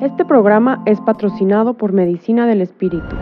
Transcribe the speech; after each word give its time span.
Este 0.00 0.24
programa 0.24 0.80
es 0.86 1.00
patrocinado 1.00 1.74
por 1.74 1.92
Medicina 1.92 2.46
del 2.46 2.60
Espíritu. 2.60 3.16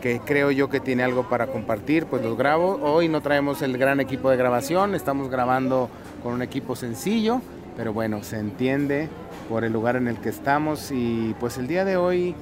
que 0.00 0.20
creo 0.20 0.50
yo 0.50 0.68
que 0.68 0.80
tiene 0.80 1.02
algo 1.02 1.28
para 1.28 1.48
compartir, 1.48 2.06
pues 2.06 2.22
los 2.22 2.36
grabo. 2.36 2.78
Hoy 2.82 3.08
no 3.08 3.20
traemos 3.20 3.62
el 3.62 3.76
gran 3.78 4.00
equipo 4.00 4.30
de 4.30 4.36
grabación, 4.36 4.94
estamos 4.94 5.28
grabando 5.28 5.90
con 6.22 6.34
un 6.34 6.42
equipo 6.42 6.76
sencillo, 6.76 7.40
pero 7.76 7.92
bueno, 7.92 8.22
se 8.22 8.38
entiende 8.38 9.08
por 9.48 9.64
el 9.64 9.72
lugar 9.72 9.96
en 9.96 10.08
el 10.08 10.18
que 10.18 10.28
estamos 10.28 10.90
y 10.90 11.34
pues 11.40 11.58
el 11.58 11.66
día 11.66 11.84
de 11.84 11.96
hoy 11.96 12.34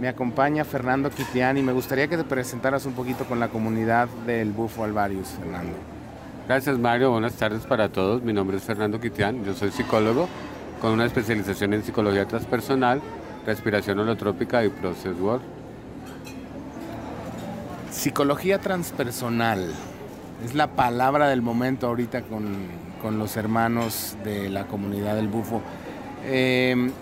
me 0.00 0.08
acompaña 0.08 0.64
Fernando 0.64 1.10
Quitián 1.10 1.58
y 1.58 1.62
me 1.62 1.72
gustaría 1.72 2.08
que 2.08 2.16
te 2.16 2.24
presentaras 2.24 2.86
un 2.86 2.92
poquito 2.92 3.24
con 3.24 3.40
la 3.40 3.48
comunidad 3.48 4.08
del 4.26 4.52
Bufo 4.52 4.84
Alvarius, 4.84 5.28
Fernando. 5.28 5.76
Gracias 6.46 6.78
Mario, 6.78 7.10
buenas 7.10 7.34
tardes 7.34 7.66
para 7.66 7.88
todos. 7.90 8.22
Mi 8.22 8.32
nombre 8.32 8.56
es 8.56 8.62
Fernando 8.62 9.00
Quitián, 9.00 9.44
yo 9.44 9.54
soy 9.54 9.70
psicólogo 9.70 10.28
con 10.80 10.92
una 10.92 11.04
especialización 11.04 11.74
en 11.74 11.82
psicología 11.82 12.26
transpersonal, 12.26 13.00
respiración 13.44 13.98
holotrópica 13.98 14.64
y 14.64 14.68
process 14.68 15.18
work. 15.18 15.57
Psicología 17.98 18.60
transpersonal 18.60 19.74
es 20.44 20.54
la 20.54 20.68
palabra 20.68 21.28
del 21.28 21.42
momento 21.42 21.88
ahorita 21.88 22.22
con, 22.22 22.54
con 23.02 23.18
los 23.18 23.36
hermanos 23.36 24.16
de 24.22 24.48
la 24.48 24.68
comunidad 24.68 25.16
del 25.16 25.26
bufo. 25.26 25.60
Eh, 26.24 26.92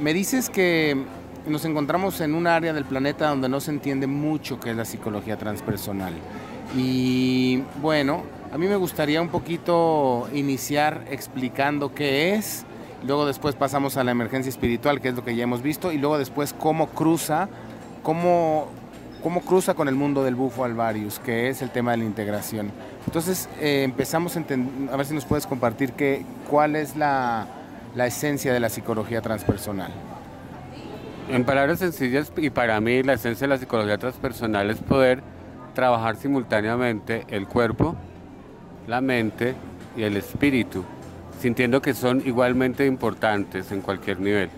me 0.00 0.14
dices 0.14 0.48
que 0.48 0.96
nos 1.46 1.66
encontramos 1.66 2.22
en 2.22 2.34
un 2.34 2.46
área 2.46 2.72
del 2.72 2.86
planeta 2.86 3.28
donde 3.28 3.50
no 3.50 3.60
se 3.60 3.70
entiende 3.70 4.06
mucho 4.06 4.58
qué 4.58 4.70
es 4.70 4.76
la 4.78 4.86
psicología 4.86 5.36
transpersonal. 5.36 6.14
Y 6.74 7.62
bueno, 7.82 8.22
a 8.50 8.56
mí 8.56 8.66
me 8.66 8.76
gustaría 8.76 9.20
un 9.20 9.28
poquito 9.28 10.26
iniciar 10.32 11.04
explicando 11.10 11.94
qué 11.94 12.32
es, 12.32 12.64
luego 13.06 13.26
después 13.26 13.54
pasamos 13.54 13.98
a 13.98 14.04
la 14.04 14.12
emergencia 14.12 14.48
espiritual, 14.48 15.02
que 15.02 15.10
es 15.10 15.14
lo 15.16 15.22
que 15.22 15.36
ya 15.36 15.42
hemos 15.42 15.60
visto, 15.60 15.92
y 15.92 15.98
luego 15.98 16.16
después 16.16 16.54
cómo 16.54 16.86
cruza, 16.86 17.50
cómo, 18.02 18.68
cómo 19.26 19.40
cruza 19.40 19.74
con 19.74 19.88
el 19.88 19.96
mundo 19.96 20.22
del 20.22 20.36
bufo 20.36 20.64
alvarius, 20.64 21.18
que 21.18 21.48
es 21.48 21.60
el 21.60 21.70
tema 21.70 21.90
de 21.90 21.96
la 21.96 22.04
integración. 22.04 22.70
Entonces 23.06 23.48
eh, 23.60 23.82
empezamos 23.82 24.36
a, 24.36 24.40
a, 24.40 24.96
ver 24.96 25.04
si 25.04 25.14
nos 25.14 25.24
puedes 25.24 25.48
compartir 25.48 25.94
que, 25.94 26.24
cuál 26.48 26.76
es 26.76 26.94
la, 26.94 27.44
la 27.96 28.06
esencia 28.06 28.52
de 28.52 28.60
la 28.60 28.68
psicología 28.68 29.20
transpersonal. 29.22 29.90
En 31.28 31.44
palabras 31.44 31.80
sencillas, 31.80 32.30
y 32.36 32.50
para 32.50 32.80
mí 32.80 33.02
la 33.02 33.14
esencia 33.14 33.48
de 33.48 33.54
la 33.54 33.58
psicología 33.58 33.98
transpersonal 33.98 34.70
es 34.70 34.78
poder 34.78 35.24
trabajar 35.74 36.14
simultáneamente 36.14 37.24
el 37.26 37.48
cuerpo, 37.48 37.96
la 38.86 39.00
mente 39.00 39.56
y 39.96 40.04
el 40.04 40.16
espíritu, 40.16 40.84
sintiendo 41.40 41.82
que 41.82 41.94
son 41.94 42.22
igualmente 42.24 42.86
importantes 42.86 43.72
en 43.72 43.80
cualquier 43.80 44.20
nivel. 44.20 44.50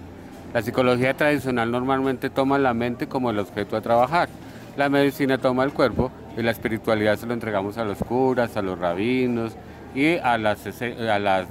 La 0.53 0.61
psicología 0.61 1.15
tradicional 1.15 1.71
normalmente 1.71 2.29
toma 2.29 2.59
la 2.59 2.75
mente 2.75 3.09
como 3.09 3.31
el 3.31 3.39
objeto 3.39 3.75
a 3.75 3.81
trabajar, 3.81 4.29
la 4.79 4.89
medicina 4.89 5.39
toma 5.39 5.65
el 5.65 5.73
cuerpo 5.73 6.13
y 6.37 6.43
la 6.43 6.53
espiritualidad 6.53 7.17
se 7.17 7.27
lo 7.27 7.35
entregamos 7.35 7.77
a 7.79 7.85
los 7.85 7.99
curas, 7.99 8.57
a 8.57 8.63
los 8.63 8.79
rabinos 8.79 9.57
y 9.93 10.17
a 10.19 10.39
las, 10.39 10.63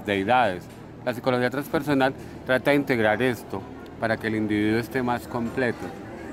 deidades. 0.05 0.63
La 1.03 1.13
psicología 1.13 1.49
transpersonal 1.49 2.13
trata 2.45 2.71
de 2.71 2.77
integrar 2.77 3.21
esto 3.21 3.61
para 3.99 4.15
que 4.15 4.27
el 4.27 4.35
individuo 4.35 4.79
esté 4.79 5.03
más 5.03 5.27
completo 5.27 5.85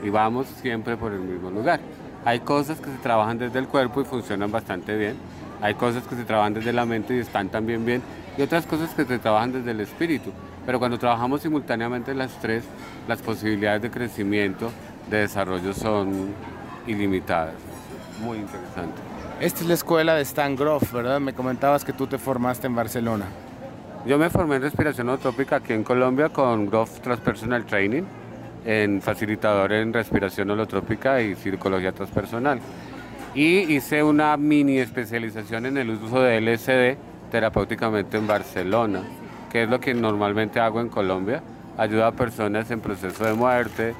y 0.04 0.10
vamos 0.10 0.46
siempre 0.62 0.96
por 0.96 1.12
el 1.12 1.18
mismo 1.18 1.50
lugar. 1.50 1.80
Hay 2.24 2.38
cosas 2.40 2.78
que 2.78 2.90
se 2.90 2.98
trabajan 2.98 3.38
desde 3.38 3.58
el 3.58 3.66
cuerpo 3.66 4.00
y 4.00 4.04
funcionan 4.04 4.52
bastante 4.52 4.96
bien, 4.96 5.16
hay 5.60 5.74
cosas 5.74 6.04
que 6.06 6.14
se 6.14 6.22
trabajan 6.22 6.54
desde 6.54 6.72
la 6.72 6.86
mente 6.86 7.16
y 7.16 7.18
están 7.18 7.48
también 7.48 7.84
bien, 7.84 8.02
y 8.38 8.42
otras 8.42 8.66
cosas 8.66 8.94
que 8.94 9.04
se 9.04 9.18
trabajan 9.18 9.50
desde 9.50 9.72
el 9.72 9.80
espíritu. 9.80 10.30
Pero 10.64 10.78
cuando 10.78 10.96
trabajamos 10.96 11.42
simultáneamente 11.42 12.14
las 12.14 12.40
tres, 12.40 12.62
las 13.08 13.20
posibilidades 13.20 13.82
de 13.82 13.90
crecimiento, 13.90 14.70
de 15.10 15.18
desarrollo 15.18 15.74
son 15.74 16.32
ilimitadas. 16.86 17.54
Muy 18.20 18.38
interesante. 18.38 19.00
Esta 19.40 19.60
es 19.60 19.66
la 19.66 19.74
escuela 19.74 20.14
de 20.14 20.22
Stan 20.22 20.54
Groff, 20.54 20.92
¿verdad? 20.92 21.20
Me 21.20 21.34
comentabas 21.34 21.84
que 21.84 21.92
tú 21.92 22.06
te 22.06 22.18
formaste 22.18 22.66
en 22.66 22.74
Barcelona. 22.76 23.26
Yo 24.06 24.18
me 24.18 24.30
formé 24.30 24.56
en 24.56 24.62
respiración 24.62 25.08
holotrópica 25.08 25.56
aquí 25.56 25.72
en 25.72 25.82
Colombia 25.82 26.28
con 26.28 26.66
Groff 26.66 27.00
Transpersonal 27.00 27.64
Training, 27.64 28.02
en 28.64 29.00
facilitador 29.02 29.72
en 29.72 29.92
respiración 29.92 30.50
holotrópica 30.50 31.20
y 31.20 31.34
psicología 31.34 31.92
transpersonal. 31.92 32.60
Y 33.34 33.74
hice 33.74 34.02
una 34.02 34.36
mini 34.36 34.78
especialización 34.78 35.66
en 35.66 35.78
el 35.78 35.90
uso 35.90 36.20
de 36.20 36.40
LSD 36.40 36.98
terapéuticamente 37.30 38.16
en 38.16 38.26
Barcelona, 38.26 39.02
que 39.50 39.64
es 39.64 39.68
lo 39.68 39.80
que 39.80 39.94
normalmente 39.94 40.60
hago 40.60 40.80
en 40.80 40.88
Colombia. 40.88 41.42
Ayuda 41.76 42.08
a 42.08 42.12
personas 42.12 42.70
en 42.70 42.80
proceso 42.80 43.24
de 43.24 43.32
muerte, 43.32 43.94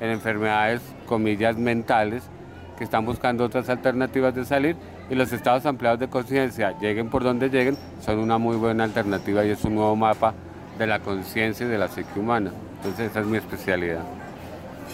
en 0.00 0.10
enfermedades, 0.10 0.82
comillas, 1.10 1.58
mentales, 1.58 2.22
que 2.78 2.84
están 2.84 3.04
buscando 3.04 3.44
otras 3.44 3.68
alternativas 3.68 4.32
de 4.32 4.44
salir 4.44 4.76
y 5.10 5.16
los 5.16 5.32
estados 5.32 5.66
ampliados 5.66 5.98
de 5.98 6.08
conciencia, 6.08 6.78
lleguen 6.78 7.10
por 7.10 7.24
donde 7.24 7.50
lleguen, 7.50 7.76
son 8.00 8.20
una 8.20 8.38
muy 8.38 8.56
buena 8.56 8.84
alternativa 8.84 9.44
y 9.44 9.50
es 9.50 9.64
un 9.64 9.74
nuevo 9.74 9.96
mapa 9.96 10.32
de 10.78 10.86
la 10.86 11.00
conciencia 11.00 11.66
y 11.66 11.68
de 11.68 11.78
la 11.78 11.88
psique 11.88 12.18
humana. 12.18 12.52
Entonces 12.76 13.10
esa 13.10 13.20
es 13.20 13.26
mi 13.26 13.38
especialidad. 13.38 14.04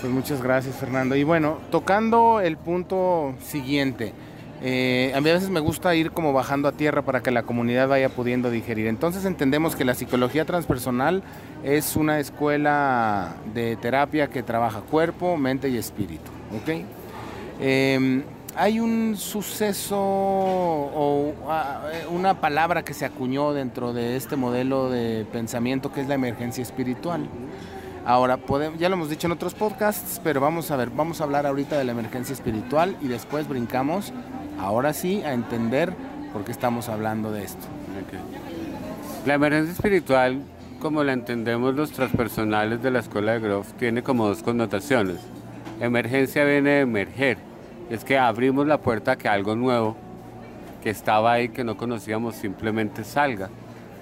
Pues 0.00 0.10
muchas 0.10 0.43
gracias 0.43 0.77
Fernando. 0.77 1.16
Y 1.16 1.25
bueno, 1.25 1.59
tocando 1.71 2.41
el 2.41 2.56
punto 2.56 3.34
siguiente, 3.41 4.15
eh, 4.69 5.12
a 5.15 5.21
veces 5.21 5.49
me 5.49 5.60
gusta 5.60 5.94
ir 5.94 6.10
como 6.10 6.32
bajando 6.32 6.66
a 6.66 6.72
tierra 6.72 7.03
para 7.03 7.22
que 7.22 7.31
la 7.31 7.44
comunidad 7.44 7.87
vaya 7.87 8.09
pudiendo 8.09 8.50
digerir. 8.50 8.88
Entonces 8.88 9.25
entendemos 9.25 9.77
que 9.77 9.84
la 9.84 9.94
psicología 9.94 10.44
transpersonal 10.44 11.22
es 11.62 11.94
una 11.94 12.19
escuela 12.19 13.37
de 13.54 13.77
terapia 13.77 14.27
que 14.27 14.43
trabaja 14.43 14.81
cuerpo, 14.81 15.37
mente 15.37 15.69
y 15.69 15.77
espíritu. 15.77 16.32
¿ok? 16.60 16.84
Eh, 17.60 18.25
hay 18.56 18.81
un 18.81 19.16
suceso 19.16 19.97
o 20.00 21.33
uh, 21.47 22.12
una 22.12 22.41
palabra 22.41 22.83
que 22.83 22.93
se 22.93 23.04
acuñó 23.04 23.53
dentro 23.53 23.93
de 23.93 24.16
este 24.16 24.34
modelo 24.34 24.91
de 24.91 25.27
pensamiento 25.31 25.93
que 25.93 26.00
es 26.00 26.09
la 26.09 26.16
emergencia 26.16 26.62
espiritual. 26.62 27.28
Ahora, 28.06 28.37
podemos, 28.37 28.78
ya 28.78 28.89
lo 28.89 28.94
hemos 28.94 29.11
dicho 29.11 29.27
en 29.27 29.33
otros 29.33 29.55
podcasts, 29.55 30.21
pero 30.22 30.41
vamos 30.41 30.71
a 30.71 30.77
ver, 30.77 30.91
vamos 30.91 31.21
a 31.21 31.25
hablar 31.25 31.44
ahorita 31.44 31.77
de 31.77 31.83
la 31.83 31.91
emergencia 31.91 32.34
espiritual 32.34 32.97
y 33.03 33.09
después 33.09 33.49
brincamos, 33.49 34.12
ahora 34.61 34.93
sí, 34.93 35.22
a 35.22 35.33
entender 35.33 35.93
por 36.33 36.45
qué 36.45 36.53
estamos 36.53 36.89
hablando 36.89 37.33
de 37.33 37.43
esto. 37.43 37.66
Okay. 38.06 38.21
La 39.27 39.34
emergencia 39.34 39.72
espiritual, 39.72 40.41
como 40.81 41.03
la 41.03 41.15
entendemos 41.15 41.75
los 41.75 41.91
transpersonales 41.91 42.81
de 42.81 42.92
la 42.92 43.01
escuela 43.01 43.33
de 43.33 43.41
Groff, 43.41 43.72
tiene 43.72 44.04
como 44.04 44.28
dos 44.28 44.45
connotaciones. 44.45 45.16
Emergencia 45.81 46.45
viene 46.45 46.71
de 46.71 46.81
emerger, 46.83 47.39
es 47.91 48.04
que 48.04 48.19
abrimos 48.19 48.69
la 48.69 48.78
puerta 48.78 49.13
a 49.13 49.16
que 49.16 49.28
algo 49.28 49.57
nuevo 49.57 49.97
que 50.81 50.91
estaba 50.91 51.33
ahí, 51.33 51.48
que 51.48 51.65
no 51.65 51.77
conocíamos, 51.77 52.36
simplemente 52.36 53.03
salga. 53.03 53.51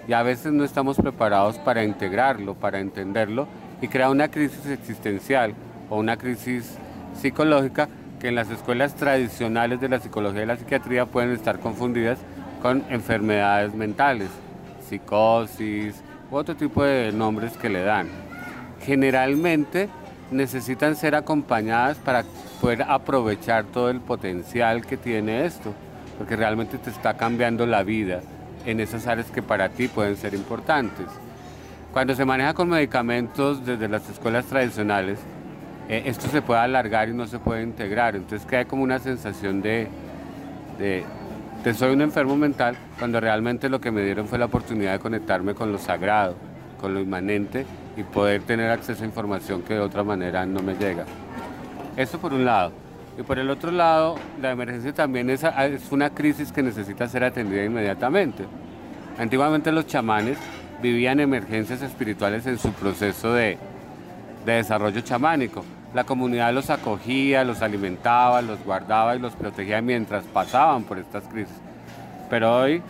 Y 0.06 0.12
a 0.12 0.22
veces 0.22 0.52
no 0.52 0.62
estamos 0.62 0.98
preparados 0.98 1.56
para 1.56 1.82
integrarlo, 1.84 2.52
para 2.52 2.80
entenderlo 2.80 3.48
y 3.84 3.88
crea 3.88 4.08
una 4.08 4.28
crisis 4.28 4.64
existencial 4.64 5.52
o 5.90 5.98
una 5.98 6.16
crisis 6.16 6.78
psicológica 7.20 7.90
que 8.18 8.28
en 8.28 8.34
las 8.34 8.48
escuelas 8.48 8.94
tradicionales 8.94 9.78
de 9.78 9.90
la 9.90 10.00
psicología 10.00 10.42
y 10.42 10.46
la 10.46 10.56
psiquiatría 10.56 11.04
pueden 11.04 11.32
estar 11.32 11.58
confundidas 11.58 12.18
con 12.62 12.82
enfermedades 12.88 13.74
mentales, 13.74 14.30
psicosis 14.88 16.02
u 16.30 16.36
otro 16.36 16.56
tipo 16.56 16.82
de 16.82 17.12
nombres 17.12 17.58
que 17.58 17.68
le 17.68 17.82
dan. 17.82 18.08
Generalmente 18.80 19.90
necesitan 20.30 20.96
ser 20.96 21.14
acompañadas 21.14 21.98
para 21.98 22.24
poder 22.62 22.84
aprovechar 22.88 23.64
todo 23.64 23.90
el 23.90 24.00
potencial 24.00 24.86
que 24.86 24.96
tiene 24.96 25.44
esto, 25.44 25.74
porque 26.16 26.36
realmente 26.36 26.78
te 26.78 26.88
está 26.88 27.18
cambiando 27.18 27.66
la 27.66 27.82
vida 27.82 28.22
en 28.64 28.80
esas 28.80 29.06
áreas 29.06 29.30
que 29.30 29.42
para 29.42 29.68
ti 29.68 29.88
pueden 29.88 30.16
ser 30.16 30.32
importantes. 30.32 31.06
Cuando 31.94 32.12
se 32.16 32.24
maneja 32.24 32.54
con 32.54 32.68
medicamentos 32.70 33.64
desde 33.64 33.86
las 33.86 34.10
escuelas 34.10 34.46
tradicionales, 34.46 35.20
eh, 35.88 36.02
esto 36.06 36.26
se 36.26 36.42
puede 36.42 36.58
alargar 36.58 37.08
y 37.08 37.12
no 37.12 37.24
se 37.28 37.38
puede 37.38 37.62
integrar. 37.62 38.16
Entonces 38.16 38.44
queda 38.48 38.64
como 38.64 38.82
una 38.82 38.98
sensación 38.98 39.62
de, 39.62 39.86
de, 40.76 41.04
de 41.62 41.74
soy 41.74 41.92
un 41.92 42.02
enfermo 42.02 42.36
mental, 42.36 42.76
cuando 42.98 43.20
realmente 43.20 43.68
lo 43.68 43.80
que 43.80 43.92
me 43.92 44.02
dieron 44.02 44.26
fue 44.26 44.40
la 44.40 44.46
oportunidad 44.46 44.94
de 44.94 44.98
conectarme 44.98 45.54
con 45.54 45.70
lo 45.70 45.78
sagrado, 45.78 46.34
con 46.80 46.94
lo 46.94 47.00
inmanente 47.00 47.64
y 47.96 48.02
poder 48.02 48.42
tener 48.42 48.72
acceso 48.72 49.04
a 49.04 49.06
información 49.06 49.62
que 49.62 49.74
de 49.74 49.80
otra 49.80 50.02
manera 50.02 50.44
no 50.46 50.64
me 50.64 50.74
llega. 50.74 51.04
Eso 51.96 52.18
por 52.18 52.34
un 52.34 52.44
lado. 52.44 52.72
Y 53.16 53.22
por 53.22 53.38
el 53.38 53.48
otro 53.50 53.70
lado, 53.70 54.16
la 54.42 54.50
emergencia 54.50 54.92
también 54.92 55.30
es, 55.30 55.44
es 55.44 55.92
una 55.92 56.10
crisis 56.10 56.50
que 56.50 56.60
necesita 56.60 57.06
ser 57.06 57.22
atendida 57.22 57.62
inmediatamente. 57.62 58.46
Antiguamente 59.16 59.70
los 59.70 59.86
chamanes 59.86 60.38
vivían 60.84 61.18
emergencias 61.18 61.80
espirituales 61.80 62.46
en 62.46 62.58
su 62.58 62.70
proceso 62.72 63.32
de, 63.32 63.56
de 64.44 64.52
desarrollo 64.52 65.00
chamánico. 65.00 65.64
La 65.94 66.04
comunidad 66.04 66.52
los 66.52 66.68
acogía, 66.68 67.42
los 67.42 67.62
alimentaba, 67.62 68.42
los 68.42 68.62
guardaba 68.62 69.16
y 69.16 69.18
los 69.18 69.32
protegía 69.32 69.80
mientras 69.80 70.24
pasaban 70.24 70.84
por 70.84 70.98
estas 70.98 71.24
crisis. 71.24 71.56
Pero 72.28 72.54
hoy, 72.54 72.82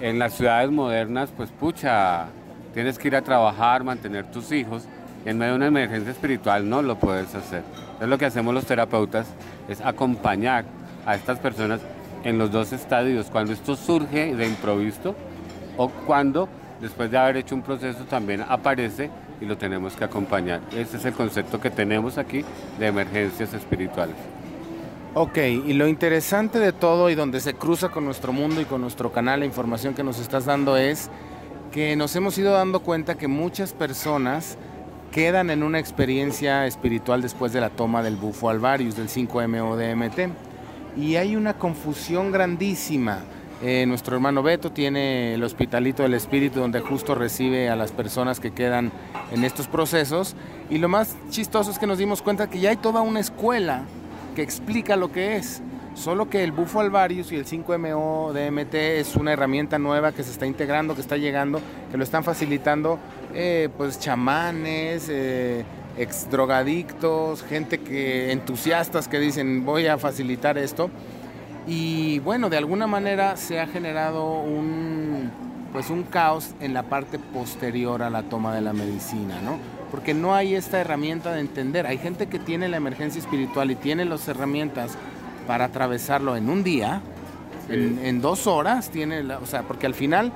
en 0.00 0.18
las 0.18 0.32
ciudades 0.32 0.70
modernas, 0.70 1.28
pues 1.36 1.50
pucha, 1.50 2.24
tienes 2.72 2.98
que 2.98 3.08
ir 3.08 3.16
a 3.16 3.20
trabajar, 3.22 3.84
mantener 3.84 4.24
tus 4.30 4.50
hijos, 4.50 4.88
y 5.26 5.28
en 5.28 5.36
medio 5.36 5.52
de 5.52 5.56
una 5.58 5.66
emergencia 5.66 6.12
espiritual 6.12 6.66
no 6.66 6.80
lo 6.80 6.96
puedes 6.96 7.34
hacer. 7.34 7.64
Entonces 7.76 8.08
lo 8.08 8.16
que 8.16 8.24
hacemos 8.24 8.54
los 8.54 8.64
terapeutas 8.64 9.26
es 9.68 9.82
acompañar 9.82 10.64
a 11.04 11.14
estas 11.14 11.38
personas 11.38 11.80
en 12.24 12.38
los 12.38 12.50
dos 12.50 12.72
estadios, 12.72 13.26
cuando 13.26 13.52
esto 13.52 13.76
surge 13.76 14.34
de 14.34 14.46
improviso 14.46 15.14
o 15.76 15.90
cuando 15.90 16.48
después 16.80 17.10
de 17.10 17.18
haber 17.18 17.38
hecho 17.38 17.54
un 17.54 17.62
proceso 17.62 18.04
también 18.04 18.44
aparece 18.48 19.10
y 19.40 19.44
lo 19.44 19.56
tenemos 19.56 19.94
que 19.94 20.04
acompañar. 20.04 20.60
Ese 20.72 20.96
es 20.96 21.04
el 21.04 21.12
concepto 21.12 21.60
que 21.60 21.70
tenemos 21.70 22.18
aquí 22.18 22.44
de 22.78 22.86
emergencias 22.86 23.52
espirituales. 23.54 24.16
Ok, 25.14 25.38
y 25.38 25.72
lo 25.72 25.88
interesante 25.88 26.58
de 26.58 26.72
todo 26.72 27.08
y 27.08 27.14
donde 27.14 27.40
se 27.40 27.54
cruza 27.54 27.88
con 27.88 28.04
nuestro 28.04 28.32
mundo 28.32 28.60
y 28.60 28.66
con 28.66 28.82
nuestro 28.82 29.12
canal, 29.12 29.40
la 29.40 29.46
información 29.46 29.94
que 29.94 30.04
nos 30.04 30.18
estás 30.18 30.44
dando 30.44 30.76
es 30.76 31.10
que 31.72 31.96
nos 31.96 32.14
hemos 32.16 32.36
ido 32.36 32.52
dando 32.52 32.80
cuenta 32.80 33.16
que 33.16 33.28
muchas 33.28 33.72
personas 33.72 34.58
quedan 35.12 35.48
en 35.48 35.62
una 35.62 35.78
experiencia 35.78 36.66
espiritual 36.66 37.22
después 37.22 37.52
de 37.52 37.62
la 37.62 37.70
toma 37.70 38.02
del 38.02 38.16
bufo 38.16 38.50
alvarius, 38.50 38.96
del 38.96 39.08
5-MO-DMT. 39.08 40.30
Y 40.98 41.16
hay 41.16 41.36
una 41.36 41.54
confusión 41.54 42.30
grandísima. 42.32 43.20
Eh, 43.62 43.86
nuestro 43.86 44.16
hermano 44.16 44.42
Beto 44.42 44.70
tiene 44.70 45.34
el 45.34 45.42
Hospitalito 45.42 46.02
del 46.02 46.12
Espíritu 46.12 46.60
donde 46.60 46.80
justo 46.80 47.14
recibe 47.14 47.70
a 47.70 47.76
las 47.76 47.90
personas 47.90 48.38
que 48.38 48.50
quedan 48.50 48.92
en 49.32 49.44
estos 49.44 49.66
procesos. 49.66 50.36
Y 50.68 50.78
lo 50.78 50.88
más 50.88 51.16
chistoso 51.30 51.70
es 51.70 51.78
que 51.78 51.86
nos 51.86 51.98
dimos 51.98 52.20
cuenta 52.20 52.50
que 52.50 52.60
ya 52.60 52.70
hay 52.70 52.76
toda 52.76 53.00
una 53.00 53.20
escuela 53.20 53.84
que 54.34 54.42
explica 54.42 54.96
lo 54.96 55.10
que 55.10 55.36
es. 55.36 55.62
Solo 55.94 56.28
que 56.28 56.44
el 56.44 56.52
bufo 56.52 56.80
alvarius 56.80 57.32
y 57.32 57.36
el 57.36 57.46
5MO 57.46 58.32
DMT 58.32 58.74
es 58.74 59.16
una 59.16 59.32
herramienta 59.32 59.78
nueva 59.78 60.12
que 60.12 60.22
se 60.22 60.30
está 60.30 60.44
integrando, 60.44 60.94
que 60.94 61.00
está 61.00 61.16
llegando, 61.16 61.62
que 61.90 61.96
lo 61.96 62.04
están 62.04 62.22
facilitando 62.22 62.98
eh, 63.32 63.70
pues 63.78 63.98
chamanes, 63.98 65.08
eh, 65.08 65.64
ex 65.96 66.30
drogadictos, 66.30 67.42
gente 67.42 67.78
que 67.78 68.30
entusiastas 68.30 69.08
que 69.08 69.18
dicen 69.18 69.64
voy 69.64 69.86
a 69.86 69.96
facilitar 69.96 70.58
esto. 70.58 70.90
Y 71.66 72.20
bueno, 72.20 72.48
de 72.48 72.56
alguna 72.56 72.86
manera 72.86 73.36
se 73.36 73.60
ha 73.60 73.66
generado 73.66 74.40
un, 74.40 75.30
pues 75.72 75.90
un 75.90 76.04
caos 76.04 76.54
en 76.60 76.74
la 76.74 76.84
parte 76.84 77.18
posterior 77.18 78.02
a 78.02 78.10
la 78.10 78.22
toma 78.22 78.54
de 78.54 78.60
la 78.60 78.72
medicina, 78.72 79.40
¿no? 79.42 79.58
Porque 79.90 80.14
no 80.14 80.34
hay 80.34 80.54
esta 80.54 80.80
herramienta 80.80 81.32
de 81.32 81.40
entender. 81.40 81.86
Hay 81.86 81.98
gente 81.98 82.28
que 82.28 82.38
tiene 82.38 82.68
la 82.68 82.76
emergencia 82.76 83.20
espiritual 83.20 83.70
y 83.70 83.74
tiene 83.74 84.04
las 84.04 84.28
herramientas 84.28 84.96
para 85.46 85.66
atravesarlo 85.66 86.36
en 86.36 86.48
un 86.50 86.62
día, 86.62 87.00
en, 87.68 88.20
dos 88.20 88.46
horas, 88.46 88.90
tiene, 88.90 89.20
o 89.34 89.46
sea, 89.46 89.62
porque 89.62 89.86
al 89.86 89.94
final 89.94 90.32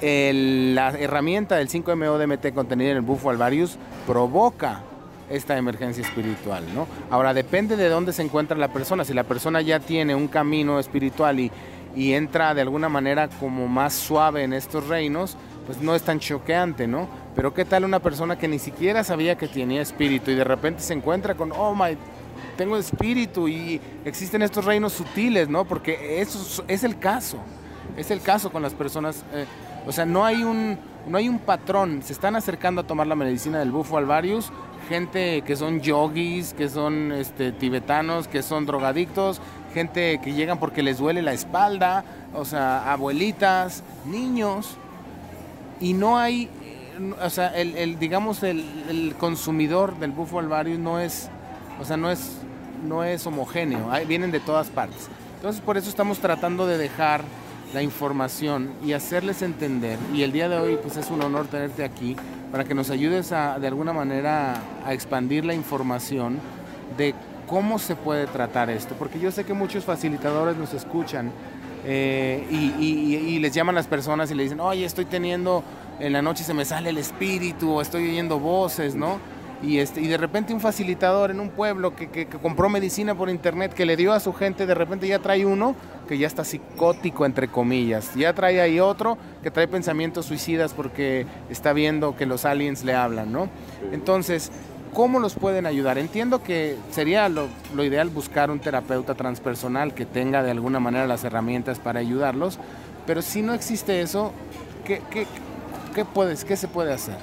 la 0.00 0.90
herramienta 0.98 1.56
del 1.56 1.68
5-MO-DMT 1.68 2.52
contenida 2.54 2.90
en 2.90 2.96
el 2.96 3.02
bufo 3.02 3.30
alvarius 3.30 3.76
provoca 4.06 4.82
esta 5.30 5.56
emergencia 5.56 6.02
espiritual, 6.02 6.64
¿no? 6.74 6.86
Ahora 7.08 7.32
depende 7.32 7.76
de 7.76 7.88
dónde 7.88 8.12
se 8.12 8.22
encuentra 8.22 8.56
la 8.56 8.68
persona. 8.68 9.04
Si 9.04 9.14
la 9.14 9.24
persona 9.24 9.60
ya 9.62 9.80
tiene 9.80 10.14
un 10.14 10.28
camino 10.28 10.78
espiritual 10.78 11.40
y, 11.40 11.50
y 11.94 12.12
entra 12.12 12.54
de 12.54 12.62
alguna 12.62 12.88
manera 12.88 13.28
como 13.28 13.68
más 13.68 13.94
suave 13.94 14.42
en 14.42 14.52
estos 14.52 14.88
reinos, 14.88 15.36
pues 15.66 15.80
no 15.80 15.94
es 15.94 16.02
tan 16.02 16.18
choqueante, 16.18 16.86
¿no? 16.86 17.08
Pero 17.36 17.54
qué 17.54 17.64
tal 17.64 17.84
una 17.84 18.00
persona 18.00 18.36
que 18.36 18.48
ni 18.48 18.58
siquiera 18.58 19.04
sabía 19.04 19.38
que 19.38 19.46
tenía 19.46 19.82
espíritu 19.82 20.30
y 20.30 20.34
de 20.34 20.44
repente 20.44 20.82
se 20.82 20.94
encuentra 20.94 21.34
con, 21.34 21.52
oh 21.52 21.74
my, 21.74 21.96
tengo 22.56 22.76
espíritu 22.76 23.48
y 23.48 23.80
existen 24.04 24.42
estos 24.42 24.64
reinos 24.64 24.92
sutiles, 24.92 25.48
¿no? 25.48 25.64
Porque 25.64 26.20
eso 26.20 26.64
es 26.66 26.84
el 26.84 26.98
caso, 26.98 27.38
es 27.96 28.10
el 28.10 28.20
caso 28.20 28.50
con 28.50 28.62
las 28.62 28.74
personas. 28.74 29.24
Eh, 29.32 29.46
o 29.86 29.92
sea, 29.92 30.04
no 30.04 30.24
hay 30.24 30.42
un, 30.42 30.78
no 31.06 31.16
hay 31.16 31.28
un 31.28 31.38
patrón. 31.38 32.02
Se 32.02 32.12
están 32.12 32.36
acercando 32.36 32.82
a 32.82 32.86
tomar 32.86 33.06
la 33.06 33.14
medicina 33.14 33.58
del 33.58 33.70
bufo 33.70 33.96
alvarius 33.96 34.52
gente 34.90 35.42
que 35.42 35.54
son 35.54 35.80
yogis, 35.80 36.52
que 36.52 36.68
son 36.68 37.12
este, 37.12 37.52
tibetanos, 37.52 38.26
que 38.26 38.42
son 38.42 38.66
drogadictos, 38.66 39.40
gente 39.72 40.20
que 40.20 40.32
llegan 40.32 40.58
porque 40.58 40.82
les 40.82 40.98
duele 40.98 41.22
la 41.22 41.32
espalda, 41.32 42.04
o 42.34 42.44
sea, 42.44 42.92
abuelitas, 42.92 43.84
niños, 44.04 44.76
y 45.80 45.92
no 45.92 46.18
hay, 46.18 46.50
o 47.22 47.30
sea, 47.30 47.56
el, 47.56 48.00
digamos, 48.00 48.42
el, 48.42 49.14
consumidor 49.16 49.96
del 50.00 50.10
bufo 50.10 50.40
alvarius 50.40 50.80
no 50.80 50.98
es, 50.98 51.30
o 51.80 51.84
sea, 51.84 51.96
no 51.96 52.10
es, 52.10 52.38
no 52.84 53.04
es 53.04 53.24
homogéneo, 53.28 53.90
vienen 54.08 54.32
de 54.32 54.40
todas 54.40 54.70
partes. 54.70 55.08
Entonces, 55.36 55.62
por 55.62 55.76
eso 55.76 55.88
estamos 55.88 56.18
tratando 56.18 56.66
de 56.66 56.78
dejar 56.78 57.22
la 57.72 57.82
información 57.82 58.70
y 58.84 58.92
hacerles 58.92 59.42
entender. 59.42 59.98
Y 60.12 60.22
el 60.22 60.32
día 60.32 60.48
de 60.48 60.56
hoy 60.58 60.78
pues 60.82 60.96
es 60.96 61.10
un 61.10 61.22
honor 61.22 61.46
tenerte 61.46 61.84
aquí 61.84 62.16
para 62.50 62.64
que 62.64 62.74
nos 62.74 62.90
ayudes 62.90 63.32
a, 63.32 63.58
de 63.58 63.66
alguna 63.66 63.92
manera 63.92 64.60
a 64.84 64.92
expandir 64.92 65.44
la 65.44 65.54
información 65.54 66.38
de 66.96 67.14
cómo 67.46 67.78
se 67.78 67.96
puede 67.96 68.26
tratar 68.26 68.70
esto. 68.70 68.94
Porque 68.98 69.20
yo 69.20 69.30
sé 69.30 69.44
que 69.44 69.54
muchos 69.54 69.84
facilitadores 69.84 70.56
nos 70.56 70.74
escuchan 70.74 71.32
eh, 71.84 72.46
y, 72.50 73.38
les 73.38 73.54
llaman 73.54 73.74
las 73.74 73.86
personas 73.86 74.30
y 74.30 74.34
le 74.34 74.42
dicen, 74.42 74.60
oye, 74.60 74.84
estoy 74.84 75.06
teniendo, 75.06 75.64
en 75.98 76.12
la 76.12 76.22
noche 76.22 76.44
se 76.44 76.52
me 76.52 76.64
sale 76.64 76.90
el 76.90 76.98
espíritu 76.98 77.72
o 77.72 77.80
estoy 77.82 78.08
oyendo 78.08 78.38
voces, 78.38 78.94
¿no? 78.94 79.18
Y, 79.62 79.78
este, 79.78 80.00
y 80.00 80.06
de 80.06 80.16
repente 80.16 80.54
un 80.54 80.60
facilitador 80.60 81.30
en 81.30 81.38
un 81.38 81.50
pueblo 81.50 81.94
que, 81.94 82.08
que, 82.08 82.26
compró 82.26 82.70
medicina 82.70 83.14
por 83.14 83.28
internet, 83.28 83.74
que 83.74 83.84
le 83.84 83.96
dio 83.96 84.12
a 84.12 84.20
su 84.20 84.32
gente, 84.32 84.64
de 84.64 84.74
repente 84.74 85.06
ya 85.06 85.18
trae 85.18 85.44
uno 85.44 85.74
que 86.08 86.16
ya 86.16 86.26
está 86.26 86.44
psicótico, 86.44 87.26
entre 87.26 87.48
comillas. 87.48 88.14
Ya 88.14 88.32
trae 88.32 88.60
ahí 88.60 88.80
otro 88.80 89.18
que 89.42 89.50
trae 89.50 89.68
pensamientos 89.68 90.26
suicidas 90.26 90.72
porque 90.72 91.26
está 91.50 91.72
viendo 91.72 92.16
que 92.16 92.26
los 92.26 92.44
aliens 92.44 92.84
le 92.84 92.94
hablan, 92.94 93.32
¿no? 93.32 93.48
Entonces, 93.92 94.50
¿cómo 94.94 95.20
los 95.20 95.34
pueden 95.34 95.66
ayudar? 95.66 95.98
Entiendo 95.98 96.42
que 96.42 96.76
sería 96.90 97.28
lo, 97.28 97.48
lo 97.74 97.84
ideal 97.84 98.08
buscar 98.08 98.50
un 98.50 98.60
terapeuta 98.60 99.14
transpersonal 99.14 99.94
que 99.94 100.06
tenga 100.06 100.42
de 100.42 100.50
alguna 100.50 100.80
manera 100.80 101.06
las 101.06 101.22
herramientas 101.22 101.78
para 101.78 102.00
ayudarlos, 102.00 102.58
pero 103.06 103.22
si 103.22 103.42
no 103.42 103.54
existe 103.54 104.00
eso, 104.00 104.32
¿qué, 104.84 105.02
qué, 105.10 105.26
qué 105.94 106.04
puedes, 106.04 106.44
qué 106.44 106.56
se 106.56 106.66
puede 106.66 106.92
hacer? 106.92 107.16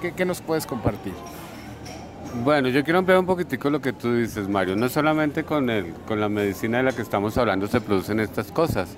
¿Qué, 0.00 0.12
qué 0.12 0.24
nos 0.24 0.40
puedes 0.40 0.66
compartir? 0.66 1.12
Bueno, 2.34 2.70
yo 2.70 2.82
quiero 2.82 2.98
ampliar 2.98 3.20
un 3.20 3.26
poquitico 3.26 3.68
lo 3.68 3.82
que 3.82 3.92
tú 3.92 4.14
dices, 4.16 4.48
Mario. 4.48 4.74
No 4.74 4.88
solamente 4.88 5.44
con, 5.44 5.68
el, 5.68 5.92
con 6.08 6.18
la 6.18 6.30
medicina 6.30 6.78
de 6.78 6.84
la 6.84 6.92
que 6.92 7.02
estamos 7.02 7.36
hablando 7.36 7.66
se 7.66 7.82
producen 7.82 8.20
estas 8.20 8.50
cosas. 8.50 8.96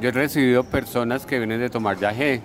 Yo 0.00 0.10
he 0.10 0.12
recibido 0.12 0.62
personas 0.62 1.26
que 1.26 1.38
vienen 1.38 1.58
de 1.58 1.68
tomar 1.68 1.98
yagé, 1.98 2.40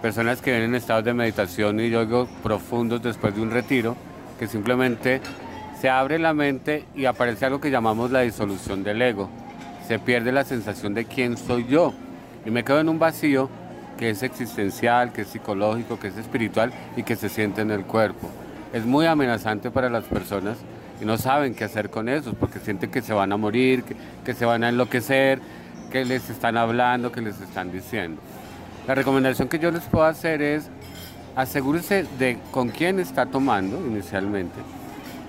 personas 0.00 0.40
que 0.40 0.52
vienen 0.52 0.70
en 0.70 0.76
estados 0.76 1.04
de 1.04 1.14
meditación 1.14 1.80
y 1.80 1.90
yoga 1.90 2.26
profundos 2.44 3.02
después 3.02 3.34
de 3.34 3.42
un 3.42 3.50
retiro, 3.50 3.96
que 4.38 4.46
simplemente 4.46 5.20
se 5.80 5.90
abre 5.90 6.20
la 6.20 6.32
mente 6.32 6.84
y 6.94 7.06
aparece 7.06 7.44
algo 7.44 7.60
que 7.60 7.72
llamamos 7.72 8.12
la 8.12 8.20
disolución 8.20 8.84
del 8.84 9.02
ego. 9.02 9.28
Se 9.88 9.98
pierde 9.98 10.30
la 10.30 10.44
sensación 10.44 10.94
de 10.94 11.06
quién 11.06 11.36
soy 11.36 11.66
yo 11.66 11.92
y 12.46 12.52
me 12.52 12.62
quedo 12.62 12.80
en 12.80 12.88
un 12.88 13.00
vacío 13.00 13.50
que 13.98 14.10
es 14.10 14.22
existencial, 14.22 15.12
que 15.12 15.22
es 15.22 15.28
psicológico, 15.28 15.98
que 15.98 16.06
es 16.06 16.16
espiritual 16.16 16.72
y 16.96 17.02
que 17.02 17.16
se 17.16 17.28
siente 17.28 17.62
en 17.62 17.72
el 17.72 17.84
cuerpo 17.84 18.30
es 18.72 18.84
muy 18.84 19.06
amenazante 19.06 19.70
para 19.70 19.90
las 19.90 20.04
personas 20.04 20.58
y 21.00 21.04
no 21.04 21.16
saben 21.16 21.54
qué 21.54 21.64
hacer 21.64 21.90
con 21.90 22.08
eso 22.08 22.34
porque 22.34 22.58
sienten 22.58 22.90
que 22.90 23.02
se 23.02 23.12
van 23.12 23.32
a 23.32 23.36
morir, 23.36 23.84
que, 24.24 24.34
se 24.34 24.44
van 24.44 24.64
a 24.64 24.68
enloquecer, 24.68 25.40
que 25.90 26.04
les 26.04 26.28
están 26.30 26.56
hablando, 26.56 27.10
que 27.10 27.20
les 27.20 27.40
están 27.40 27.72
diciendo. 27.72 28.20
La 28.86 28.94
recomendación 28.94 29.48
que 29.48 29.58
yo 29.58 29.70
les 29.70 29.84
puedo 29.84 30.04
hacer 30.04 30.42
es 30.42 30.68
asegúrese 31.36 32.06
de 32.18 32.38
con 32.50 32.68
quién 32.68 33.00
está 33.00 33.26
tomando 33.26 33.76
inicialmente 33.86 34.58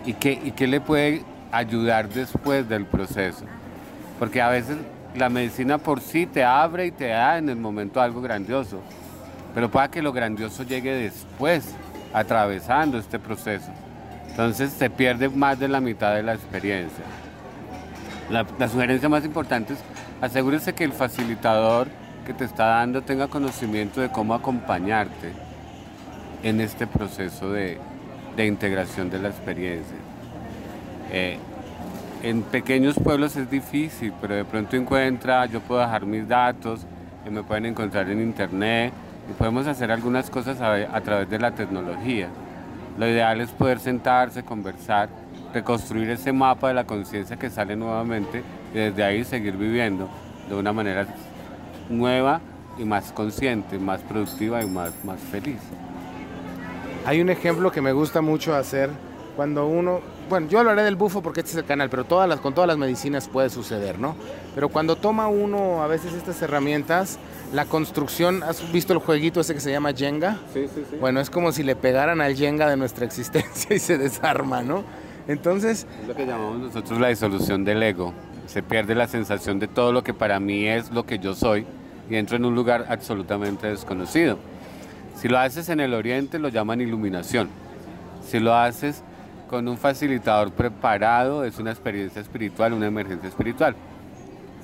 y 0.05 0.13
qué, 0.13 0.39
y 0.43 0.51
qué 0.51 0.67
le 0.67 0.81
puede 0.81 1.23
ayudar 1.51 2.09
después 2.09 2.67
del 2.67 2.85
proceso. 2.85 3.45
Porque 4.19 4.41
a 4.41 4.49
veces 4.49 4.77
la 5.15 5.29
medicina 5.29 5.77
por 5.77 6.01
sí 6.01 6.25
te 6.25 6.43
abre 6.43 6.87
y 6.87 6.91
te 6.91 7.07
da 7.07 7.37
en 7.37 7.49
el 7.49 7.57
momento 7.57 8.01
algo 8.01 8.21
grandioso, 8.21 8.79
pero 9.53 9.69
pueda 9.69 9.89
que 9.89 10.01
lo 10.01 10.13
grandioso 10.13 10.63
llegue 10.63 10.93
después, 10.93 11.75
atravesando 12.13 12.97
este 12.97 13.19
proceso. 13.19 13.71
Entonces 14.29 14.71
se 14.71 14.89
pierde 14.89 15.29
más 15.29 15.59
de 15.59 15.67
la 15.67 15.81
mitad 15.81 16.15
de 16.15 16.23
la 16.23 16.33
experiencia. 16.33 17.03
La, 18.29 18.45
sugerencia 18.69 19.09
más 19.09 19.25
importante 19.25 19.73
es 19.73 19.79
asegúrese 20.21 20.73
que 20.73 20.85
el 20.85 20.93
facilitador 20.93 21.87
que 22.25 22.33
te 22.33 22.45
está 22.45 22.65
dando 22.65 23.01
tenga 23.01 23.27
conocimiento 23.27 23.99
de 23.99 24.09
cómo 24.09 24.33
acompañarte 24.33 25.33
en 26.43 26.61
este 26.61 26.87
proceso 26.87 27.51
de, 27.51 27.77
de 28.37 28.45
integración 28.45 29.09
de 29.09 29.19
la 29.19 29.29
experiencia. 29.29 29.97
Eh, 31.11 31.37
en 32.23 32.43
pequeños 32.43 32.95
pueblos 32.99 33.35
es 33.35 33.49
difícil, 33.49 34.13
pero 34.21 34.35
de 34.35 34.45
pronto 34.45 34.75
encuentra, 34.75 35.45
yo 35.47 35.59
puedo 35.59 35.81
dejar 35.81 36.05
mis 36.05 36.27
datos, 36.27 36.85
me 37.29 37.43
pueden 37.43 37.65
encontrar 37.65 38.09
en 38.09 38.21
internet 38.21 38.93
y 39.29 39.33
podemos 39.33 39.67
hacer 39.67 39.91
algunas 39.91 40.29
cosas 40.29 40.59
a, 40.61 40.73
a 40.73 41.01
través 41.01 41.29
de 41.29 41.39
la 41.39 41.51
tecnología. 41.51 42.29
Lo 42.97 43.07
ideal 43.07 43.41
es 43.41 43.49
poder 43.51 43.79
sentarse, 43.79 44.43
conversar, 44.43 45.09
reconstruir 45.53 46.09
ese 46.09 46.31
mapa 46.33 46.69
de 46.69 46.73
la 46.73 46.85
conciencia 46.85 47.37
que 47.37 47.49
sale 47.49 47.75
nuevamente 47.75 48.43
y 48.73 48.77
desde 48.77 49.03
ahí 49.03 49.23
seguir 49.23 49.55
viviendo 49.55 50.09
de 50.49 50.55
una 50.55 50.73
manera 50.73 51.07
nueva 51.89 52.41
y 52.77 52.83
más 52.85 53.11
consciente, 53.11 53.77
más 53.79 54.01
productiva 54.01 54.63
y 54.63 54.67
más, 54.67 54.91
más 55.03 55.19
feliz. 55.19 55.59
Hay 57.05 57.21
un 57.21 57.29
ejemplo 57.29 57.71
que 57.71 57.81
me 57.81 57.91
gusta 57.91 58.21
mucho 58.21 58.55
hacer 58.55 58.89
cuando 59.35 59.67
uno, 59.67 60.01
bueno, 60.31 60.47
yo 60.47 60.59
hablaré 60.59 60.83
del 60.83 60.95
bufo 60.95 61.21
porque 61.21 61.41
este 61.41 61.51
es 61.51 61.57
el 61.57 61.65
canal, 61.65 61.89
pero 61.89 62.05
todas 62.05 62.27
las, 62.27 62.39
con 62.39 62.53
todas 62.53 62.65
las 62.65 62.77
medicinas 62.77 63.27
puede 63.27 63.49
suceder, 63.49 63.99
¿no? 63.99 64.15
Pero 64.55 64.69
cuando 64.69 64.95
toma 64.95 65.27
uno 65.27 65.83
a 65.83 65.87
veces 65.87 66.13
estas 66.13 66.41
herramientas, 66.41 67.19
la 67.53 67.65
construcción, 67.65 68.41
¿has 68.41 68.71
visto 68.71 68.93
el 68.93 68.99
jueguito 68.99 69.41
ese 69.41 69.53
que 69.53 69.59
se 69.59 69.71
llama 69.71 69.91
Jenga? 69.91 70.39
Sí, 70.53 70.69
sí, 70.73 70.85
sí. 70.89 70.95
Bueno, 71.01 71.19
es 71.19 71.29
como 71.29 71.51
si 71.51 71.63
le 71.63 71.75
pegaran 71.75 72.21
al 72.21 72.37
Jenga 72.37 72.69
de 72.69 72.77
nuestra 72.77 73.05
existencia 73.05 73.75
y 73.75 73.79
se 73.79 73.97
desarma, 73.97 74.61
¿no? 74.61 74.85
Entonces, 75.27 75.85
Es 76.01 76.07
lo 76.07 76.15
que 76.15 76.25
llamamos 76.25 76.59
nosotros 76.61 76.97
la 77.01 77.09
disolución 77.09 77.65
del 77.65 77.83
ego. 77.83 78.13
Se 78.47 78.63
pierde 78.63 78.95
la 78.95 79.09
sensación 79.09 79.59
de 79.59 79.67
todo 79.67 79.91
lo 79.91 80.01
que 80.01 80.13
para 80.13 80.39
mí 80.39 80.65
es 80.65 80.91
lo 80.91 81.05
que 81.05 81.19
yo 81.19 81.35
soy 81.35 81.65
y 82.09 82.15
entro 82.15 82.37
en 82.37 82.45
un 82.45 82.55
lugar 82.55 82.85
absolutamente 82.87 83.67
desconocido. 83.67 84.37
Si 85.17 85.27
lo 85.27 85.37
haces 85.39 85.67
en 85.67 85.81
el 85.81 85.93
oriente 85.93 86.39
lo 86.39 86.47
llaman 86.47 86.79
iluminación. 86.79 87.49
Si 88.25 88.39
lo 88.39 88.55
haces 88.55 89.03
con 89.51 89.67
un 89.67 89.77
facilitador 89.77 90.53
preparado 90.53 91.43
es 91.43 91.59
una 91.59 91.71
experiencia 91.71 92.21
espiritual, 92.21 92.71
una 92.71 92.87
emergencia 92.87 93.27
espiritual. 93.27 93.75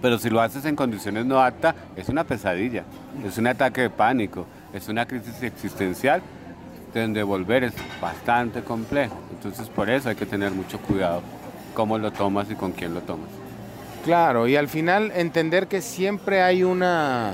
Pero 0.01 0.17
si 0.17 0.29
lo 0.29 0.39
haces 0.39 0.63
en 0.63 0.77
condiciones 0.77 1.25
no 1.25 1.41
aptas 1.41 1.75
es 1.97 2.07
una 2.07 2.23
pesadilla, 2.23 2.85
es 3.25 3.37
un 3.37 3.47
ataque 3.47 3.81
de 3.81 3.89
pánico, 3.89 4.47
es 4.73 4.87
una 4.87 5.05
crisis 5.05 5.43
existencial 5.43 6.21
de 6.93 7.01
donde 7.01 7.21
volver 7.21 7.65
es 7.65 7.73
bastante 8.01 8.63
complejo. 8.63 9.17
Entonces 9.31 9.67
por 9.67 9.89
eso 9.89 10.07
hay 10.07 10.15
que 10.15 10.25
tener 10.25 10.51
mucho 10.51 10.79
cuidado 10.79 11.21
cómo 11.73 11.97
lo 11.97 12.11
tomas 12.11 12.49
y 12.49 12.55
con 12.55 12.71
quién 12.71 12.93
lo 12.93 13.01
tomas. 13.01 13.29
Claro, 14.05 14.47
y 14.47 14.55
al 14.55 14.69
final 14.69 15.11
entender 15.13 15.67
que 15.67 15.81
siempre 15.81 16.41
hay 16.41 16.63
una, 16.63 17.33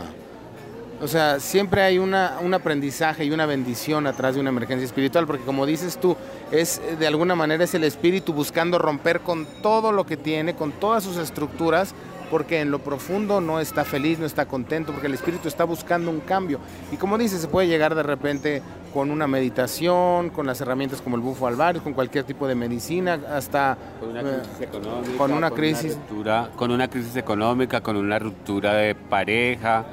o 1.03 1.07
sea, 1.07 1.39
siempre 1.41 1.81
hay 1.81 1.99
una, 1.99 2.37
un 2.41 2.53
aprendizaje 2.53 3.25
y 3.25 3.31
una 3.31 3.45
bendición 3.45 4.07
atrás 4.07 4.35
de 4.35 4.41
una 4.41 4.49
emergencia 4.51 4.85
espiritual, 4.85 5.27
porque 5.27 5.43
como 5.43 5.65
dices 5.65 5.97
tú, 5.99 6.15
es 6.51 6.79
eh, 6.79 6.95
de 6.97 7.07
alguna 7.07 7.35
manera 7.35 7.63
es 7.65 7.73
el 7.73 7.83
espíritu 7.83 8.31
buscando 8.33 8.79
romper 8.79 9.19
con 9.19 9.45
todo 9.61 9.91
lo 9.91 10.05
que 10.05 10.15
tiene, 10.15 10.55
con 10.55 10.71
todas 10.71 11.03
sus 11.03 11.17
estructuras, 11.17 11.93
porque 12.31 12.61
en 12.61 12.71
lo 12.71 12.79
profundo 12.79 13.41
no 13.41 13.59
está 13.59 13.83
feliz, 13.83 14.17
no 14.17 14.25
está 14.25 14.45
contento, 14.45 14.91
porque 14.91 15.07
el 15.07 15.13
espíritu 15.13 15.47
está 15.47 15.65
buscando 15.65 16.09
un 16.09 16.19
cambio. 16.21 16.59
Y 16.91 16.95
como 16.95 17.17
dices, 17.17 17.41
se 17.41 17.47
puede 17.47 17.67
llegar 17.67 17.93
de 17.95 18.01
repente 18.01 18.61
con 18.93 19.11
una 19.11 19.27
meditación, 19.27 20.29
con 20.29 20.47
las 20.47 20.59
herramientas 20.61 21.01
como 21.01 21.15
el 21.15 21.21
bufo 21.21 21.45
alvario, 21.47 21.83
con 21.83 21.93
cualquier 21.93 22.23
tipo 22.23 22.47
de 22.47 22.55
medicina, 22.55 23.19
hasta 23.29 23.77
Con 23.99 24.09
una 24.09 24.21
eh, 24.21 24.23
crisis 24.41 24.61
económica, 24.61 25.17
con 25.17 25.31
una 25.33 25.51
crisis- 25.51 25.97
ruptura- 25.97 26.49
con 26.55 26.71
una 26.71 26.87
crisis 26.87 27.15
económica, 27.17 27.81
con 27.81 27.97
una 27.97 28.17
ruptura 28.17 28.73
de 28.75 28.95
pareja, 28.95 29.85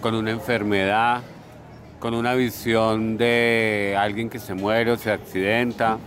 con 0.00 0.14
una 0.14 0.30
enfermedad, 0.30 1.22
con 1.98 2.14
una 2.14 2.34
visión 2.34 3.16
de 3.16 3.96
alguien 3.98 4.30
que 4.30 4.38
se 4.38 4.54
muere 4.54 4.92
o 4.92 4.96
se 4.96 5.10
accidenta, 5.12 5.98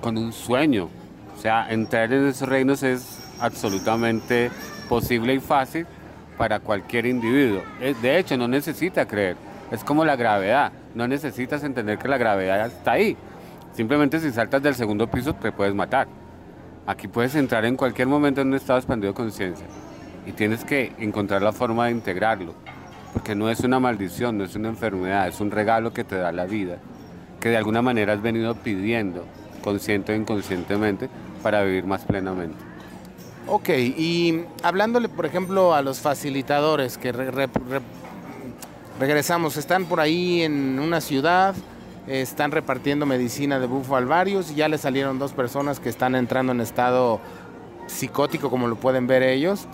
con 0.00 0.16
un 0.16 0.32
sueño. 0.32 0.88
O 1.36 1.40
sea, 1.40 1.70
entrar 1.70 2.12
en 2.12 2.26
esos 2.26 2.48
reinos 2.48 2.82
es 2.82 3.20
absolutamente 3.40 4.50
posible 4.88 5.34
y 5.34 5.40
fácil 5.40 5.86
para 6.38 6.60
cualquier 6.60 7.06
individuo. 7.06 7.62
Eh, 7.80 7.94
De 8.00 8.18
hecho, 8.18 8.36
no 8.36 8.48
necesita 8.48 9.06
creer. 9.06 9.36
Es 9.70 9.84
como 9.84 10.04
la 10.04 10.16
gravedad. 10.16 10.72
No 10.94 11.08
necesitas 11.08 11.64
entender 11.64 11.98
que 11.98 12.08
la 12.08 12.18
gravedad 12.18 12.66
está 12.66 12.92
ahí. 12.92 13.16
Simplemente 13.74 14.20
si 14.20 14.30
saltas 14.30 14.62
del 14.62 14.74
segundo 14.74 15.06
piso 15.06 15.34
te 15.34 15.50
puedes 15.50 15.74
matar. 15.74 16.08
Aquí 16.86 17.08
puedes 17.08 17.34
entrar 17.34 17.64
en 17.64 17.76
cualquier 17.76 18.08
momento 18.08 18.40
en 18.40 18.48
un 18.48 18.54
estado 18.54 18.78
expandido 18.78 19.12
de 19.12 19.16
conciencia 19.16 19.66
y 20.26 20.32
tienes 20.32 20.64
que 20.64 20.92
encontrar 20.98 21.42
la 21.42 21.52
forma 21.52 21.86
de 21.86 21.92
integrarlo, 21.92 22.54
porque 23.12 23.34
no 23.34 23.50
es 23.50 23.60
una 23.60 23.78
maldición, 23.80 24.38
no 24.38 24.44
es 24.44 24.54
una 24.54 24.68
enfermedad, 24.68 25.28
es 25.28 25.40
un 25.40 25.50
regalo 25.50 25.92
que 25.92 26.04
te 26.04 26.16
da 26.16 26.32
la 26.32 26.46
vida, 26.46 26.78
que 27.40 27.48
de 27.50 27.56
alguna 27.56 27.82
manera 27.82 28.12
has 28.14 28.22
venido 28.22 28.54
pidiendo, 28.54 29.24
consciente 29.62 30.12
o 30.12 30.16
inconscientemente, 30.16 31.08
para 31.42 31.62
vivir 31.62 31.84
más 31.84 32.04
plenamente. 32.04 32.56
Ok, 33.48 33.70
y 33.70 34.44
hablándole, 34.62 35.08
por 35.08 35.26
ejemplo, 35.26 35.74
a 35.74 35.82
los 35.82 36.00
facilitadores 36.00 36.96
que 36.96 37.10
re- 37.12 37.30
re- 37.30 37.46
re- 37.46 37.80
regresamos, 39.00 39.56
están 39.56 39.84
por 39.86 40.00
ahí 40.00 40.42
en 40.42 40.78
una 40.78 41.00
ciudad, 41.00 41.54
están 42.06 42.50
repartiendo 42.50 43.04
medicina 43.04 43.58
de 43.58 43.66
bufo 43.66 43.96
alvarius 43.96 44.52
y 44.52 44.54
ya 44.56 44.68
le 44.68 44.78
salieron 44.78 45.18
dos 45.18 45.32
personas 45.32 45.80
que 45.80 45.88
están 45.88 46.14
entrando 46.14 46.52
en 46.52 46.60
estado 46.60 47.20
psicótico, 47.88 48.48
como 48.48 48.68
lo 48.68 48.76
pueden 48.76 49.06
ver 49.06 49.22
ellos. 49.22 49.66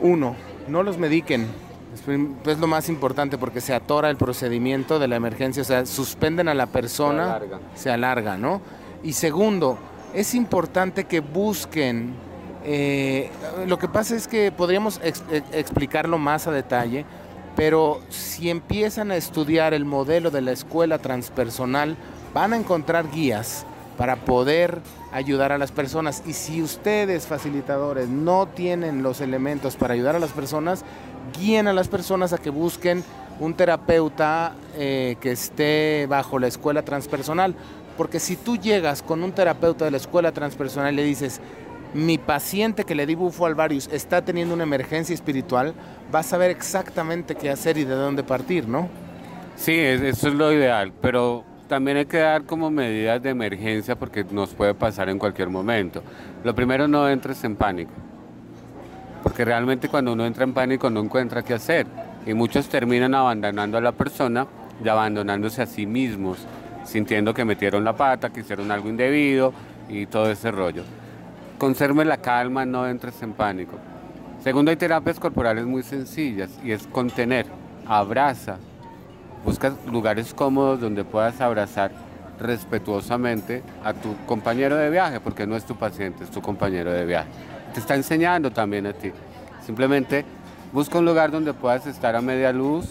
Uno, 0.00 0.36
no 0.68 0.82
los 0.82 0.98
mediquen. 0.98 1.46
Es 1.94 2.00
prim- 2.02 2.36
Es 2.44 2.58
lo 2.58 2.66
más 2.66 2.88
importante 2.88 3.38
porque 3.38 3.60
se 3.60 3.74
atora 3.74 4.10
el 4.10 4.16
procedimiento 4.16 4.98
de 4.98 5.08
la 5.08 5.16
emergencia, 5.16 5.62
o 5.62 5.64
sea, 5.64 5.86
suspenden 5.86 6.48
a 6.48 6.54
la 6.54 6.66
persona, 6.66 7.24
alarga. 7.36 7.60
se 7.74 7.90
alarga, 7.90 8.36
¿no? 8.36 8.60
Y 9.02 9.12
segundo, 9.14 9.78
es 10.14 10.34
importante 10.34 11.04
que 11.04 11.20
busquen, 11.20 12.14
eh, 12.64 13.30
lo 13.66 13.78
que 13.78 13.88
pasa 13.88 14.16
es 14.16 14.28
que 14.28 14.52
podríamos 14.52 15.00
ex- 15.02 15.22
e- 15.30 15.42
explicarlo 15.52 16.18
más 16.18 16.46
a 16.46 16.50
detalle, 16.52 17.04
pero 17.56 18.00
si 18.08 18.50
empiezan 18.50 19.10
a 19.10 19.16
estudiar 19.16 19.72
el 19.74 19.84
modelo 19.84 20.30
de 20.30 20.42
la 20.42 20.52
escuela 20.52 20.98
transpersonal, 20.98 21.96
van 22.34 22.52
a 22.52 22.56
encontrar 22.56 23.10
guías 23.10 23.64
para 23.96 24.16
poder 24.16 24.80
ayudar 25.12 25.52
a 25.52 25.58
las 25.58 25.72
personas. 25.72 26.22
Y 26.26 26.32
si 26.34 26.62
ustedes, 26.62 27.26
facilitadores, 27.26 28.08
no 28.08 28.46
tienen 28.48 29.02
los 29.02 29.20
elementos 29.20 29.76
para 29.76 29.94
ayudar 29.94 30.16
a 30.16 30.18
las 30.18 30.30
personas, 30.32 30.84
guíen 31.38 31.68
a 31.68 31.72
las 31.72 31.88
personas 31.88 32.32
a 32.32 32.38
que 32.38 32.50
busquen 32.50 33.02
un 33.40 33.54
terapeuta 33.54 34.54
eh, 34.76 35.16
que 35.20 35.30
esté 35.32 36.06
bajo 36.08 36.38
la 36.38 36.46
escuela 36.48 36.82
transpersonal. 36.82 37.54
Porque 37.96 38.20
si 38.20 38.36
tú 38.36 38.56
llegas 38.56 39.02
con 39.02 39.22
un 39.22 39.32
terapeuta 39.32 39.84
de 39.84 39.90
la 39.90 39.96
escuela 39.96 40.32
transpersonal 40.32 40.92
y 40.92 40.96
le 40.96 41.04
dices, 41.04 41.40
mi 41.94 42.18
paciente 42.18 42.84
que 42.84 42.94
le 42.94 43.06
di 43.06 43.14
bufo 43.14 43.46
alvarius 43.46 43.88
está 43.92 44.22
teniendo 44.22 44.54
una 44.54 44.64
emergencia 44.64 45.14
espiritual, 45.14 45.72
vas 46.12 46.26
a 46.26 46.30
saber 46.30 46.50
exactamente 46.50 47.34
qué 47.34 47.50
hacer 47.50 47.78
y 47.78 47.84
de 47.84 47.94
dónde 47.94 48.22
partir, 48.22 48.68
¿no? 48.68 48.88
Sí, 49.56 49.72
es- 49.74 50.02
eso 50.02 50.28
es 50.28 50.34
lo 50.34 50.52
ideal, 50.52 50.92
pero 51.00 51.44
también 51.68 51.98
hay 51.98 52.06
que 52.06 52.18
dar 52.18 52.44
como 52.44 52.70
medidas 52.70 53.22
de 53.22 53.30
emergencia 53.30 53.94
porque 53.94 54.24
nos 54.24 54.54
puede 54.54 54.74
pasar 54.74 55.08
en 55.08 55.18
cualquier 55.18 55.50
momento. 55.50 56.02
Lo 56.42 56.54
primero, 56.54 56.88
no 56.88 57.08
entres 57.08 57.44
en 57.44 57.56
pánico, 57.56 57.92
porque 59.22 59.44
realmente 59.44 59.88
cuando 59.88 60.14
uno 60.14 60.26
entra 60.26 60.44
en 60.44 60.54
pánico 60.54 60.90
no 60.90 61.00
encuentra 61.00 61.42
qué 61.42 61.54
hacer 61.54 61.86
y 62.26 62.34
muchos 62.34 62.68
terminan 62.68 63.14
abandonando 63.14 63.78
a 63.78 63.80
la 63.80 63.92
persona 63.92 64.46
y 64.82 64.88
abandonándose 64.88 65.62
a 65.62 65.66
sí 65.66 65.86
mismos, 65.86 66.38
sintiendo 66.84 67.34
que 67.34 67.44
metieron 67.44 67.84
la 67.84 67.92
pata, 67.92 68.30
que 68.30 68.40
hicieron 68.40 68.70
algo 68.70 68.88
indebido 68.88 69.52
y 69.88 70.06
todo 70.06 70.30
ese 70.30 70.50
rollo. 70.50 70.82
Conserve 71.58 72.04
la 72.04 72.16
calma, 72.16 72.64
no 72.64 72.86
entres 72.86 73.20
en 73.22 73.32
pánico. 73.32 73.76
Segundo, 74.42 74.70
hay 74.70 74.76
terapias 74.76 75.18
corporales 75.18 75.66
muy 75.66 75.82
sencillas 75.82 76.50
y 76.64 76.72
es 76.72 76.86
contener, 76.86 77.46
abraza, 77.86 78.56
Busca 79.44 79.72
lugares 79.90 80.34
cómodos 80.34 80.80
donde 80.80 81.04
puedas 81.04 81.40
abrazar 81.40 81.90
respetuosamente 82.38 83.62
a 83.84 83.92
tu 83.94 84.16
compañero 84.26 84.76
de 84.76 84.90
viaje, 84.90 85.20
porque 85.20 85.46
no 85.46 85.56
es 85.56 85.64
tu 85.64 85.76
paciente, 85.76 86.24
es 86.24 86.30
tu 86.30 86.40
compañero 86.40 86.92
de 86.92 87.04
viaje. 87.04 87.28
Te 87.74 87.80
está 87.80 87.94
enseñando 87.94 88.50
también 88.50 88.86
a 88.86 88.92
ti. 88.92 89.12
Simplemente 89.64 90.24
busca 90.72 90.98
un 90.98 91.04
lugar 91.04 91.30
donde 91.30 91.52
puedas 91.52 91.86
estar 91.86 92.16
a 92.16 92.20
media 92.20 92.52
luz, 92.52 92.86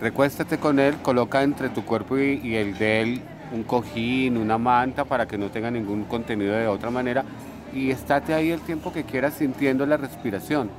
recuéstate 0.00 0.58
con 0.58 0.78
él, 0.78 0.96
coloca 1.02 1.42
entre 1.42 1.68
tu 1.68 1.84
cuerpo 1.84 2.18
y, 2.18 2.40
y 2.42 2.56
el 2.56 2.76
de 2.76 3.02
él 3.02 3.22
un 3.52 3.62
cojín, 3.62 4.36
una 4.36 4.58
manta 4.58 5.04
para 5.04 5.26
que 5.26 5.38
no 5.38 5.50
tenga 5.50 5.70
ningún 5.70 6.04
contenido 6.04 6.54
de 6.54 6.66
otra 6.66 6.90
manera 6.90 7.24
y 7.72 7.90
estate 7.90 8.34
ahí 8.34 8.50
el 8.50 8.60
tiempo 8.60 8.92
que 8.92 9.04
quieras 9.04 9.34
sintiendo 9.34 9.86
la 9.86 9.96
respiración. 9.96 10.70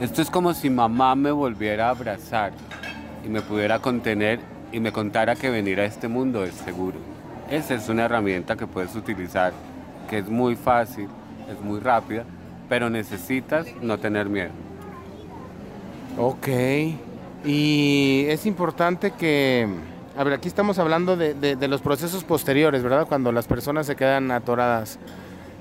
Esto 0.00 0.22
es 0.22 0.30
como 0.30 0.54
si 0.54 0.70
mamá 0.70 1.14
me 1.14 1.30
volviera 1.30 1.88
a 1.88 1.90
abrazar 1.90 2.52
y 3.24 3.28
me 3.28 3.40
pudiera 3.42 3.78
contener 3.80 4.40
y 4.72 4.80
me 4.80 4.92
contara 4.92 5.34
que 5.36 5.50
venir 5.50 5.80
a 5.80 5.84
este 5.84 6.08
mundo 6.08 6.44
es 6.44 6.54
seguro. 6.54 6.98
Esa 7.50 7.74
es 7.74 7.88
una 7.88 8.04
herramienta 8.04 8.56
que 8.56 8.66
puedes 8.66 8.94
utilizar, 8.94 9.52
que 10.08 10.18
es 10.18 10.28
muy 10.28 10.54
fácil, 10.56 11.08
es 11.50 11.60
muy 11.64 11.80
rápida, 11.80 12.24
pero 12.68 12.88
necesitas 12.88 13.66
no 13.82 13.98
tener 13.98 14.28
miedo. 14.28 14.50
Ok. 16.18 16.48
Y 17.44 18.26
es 18.28 18.46
importante 18.46 19.12
que, 19.12 19.66
a 20.16 20.24
ver, 20.24 20.34
aquí 20.34 20.48
estamos 20.48 20.78
hablando 20.78 21.16
de, 21.16 21.34
de- 21.34 21.68
los 21.68 21.80
procesos 21.80 22.22
posteriores, 22.24 22.82
¿verdad? 22.82 23.06
Cuando 23.08 23.32
las 23.32 23.46
personas 23.46 23.86
se 23.86 23.96
quedan 23.96 24.30
atoradas. 24.30 24.98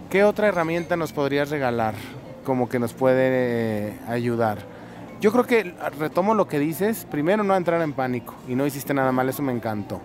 ¿Qué 0.09 0.23
otra 0.23 0.47
herramienta 0.47 0.95
nos 0.97 1.13
podrías 1.13 1.49
regalar 1.49 1.93
como 2.43 2.67
que 2.67 2.79
nos 2.79 2.93
puede 2.93 3.89
eh, 3.89 3.93
ayudar? 4.07 4.57
Yo 5.21 5.33
creo 5.33 5.45
que 5.45 5.75
retomo 5.99 6.33
lo 6.33 6.47
que 6.47 6.59
dices, 6.59 7.05
primero 7.09 7.43
no 7.43 7.55
entrar 7.55 7.81
en 7.81 7.91
pánico 7.91 8.35
y 8.47 8.55
no 8.55 8.65
hiciste 8.65 8.93
nada 8.93 9.11
mal, 9.11 9.27
eso 9.27 9.41
me 9.41 9.51
encantó, 9.51 9.99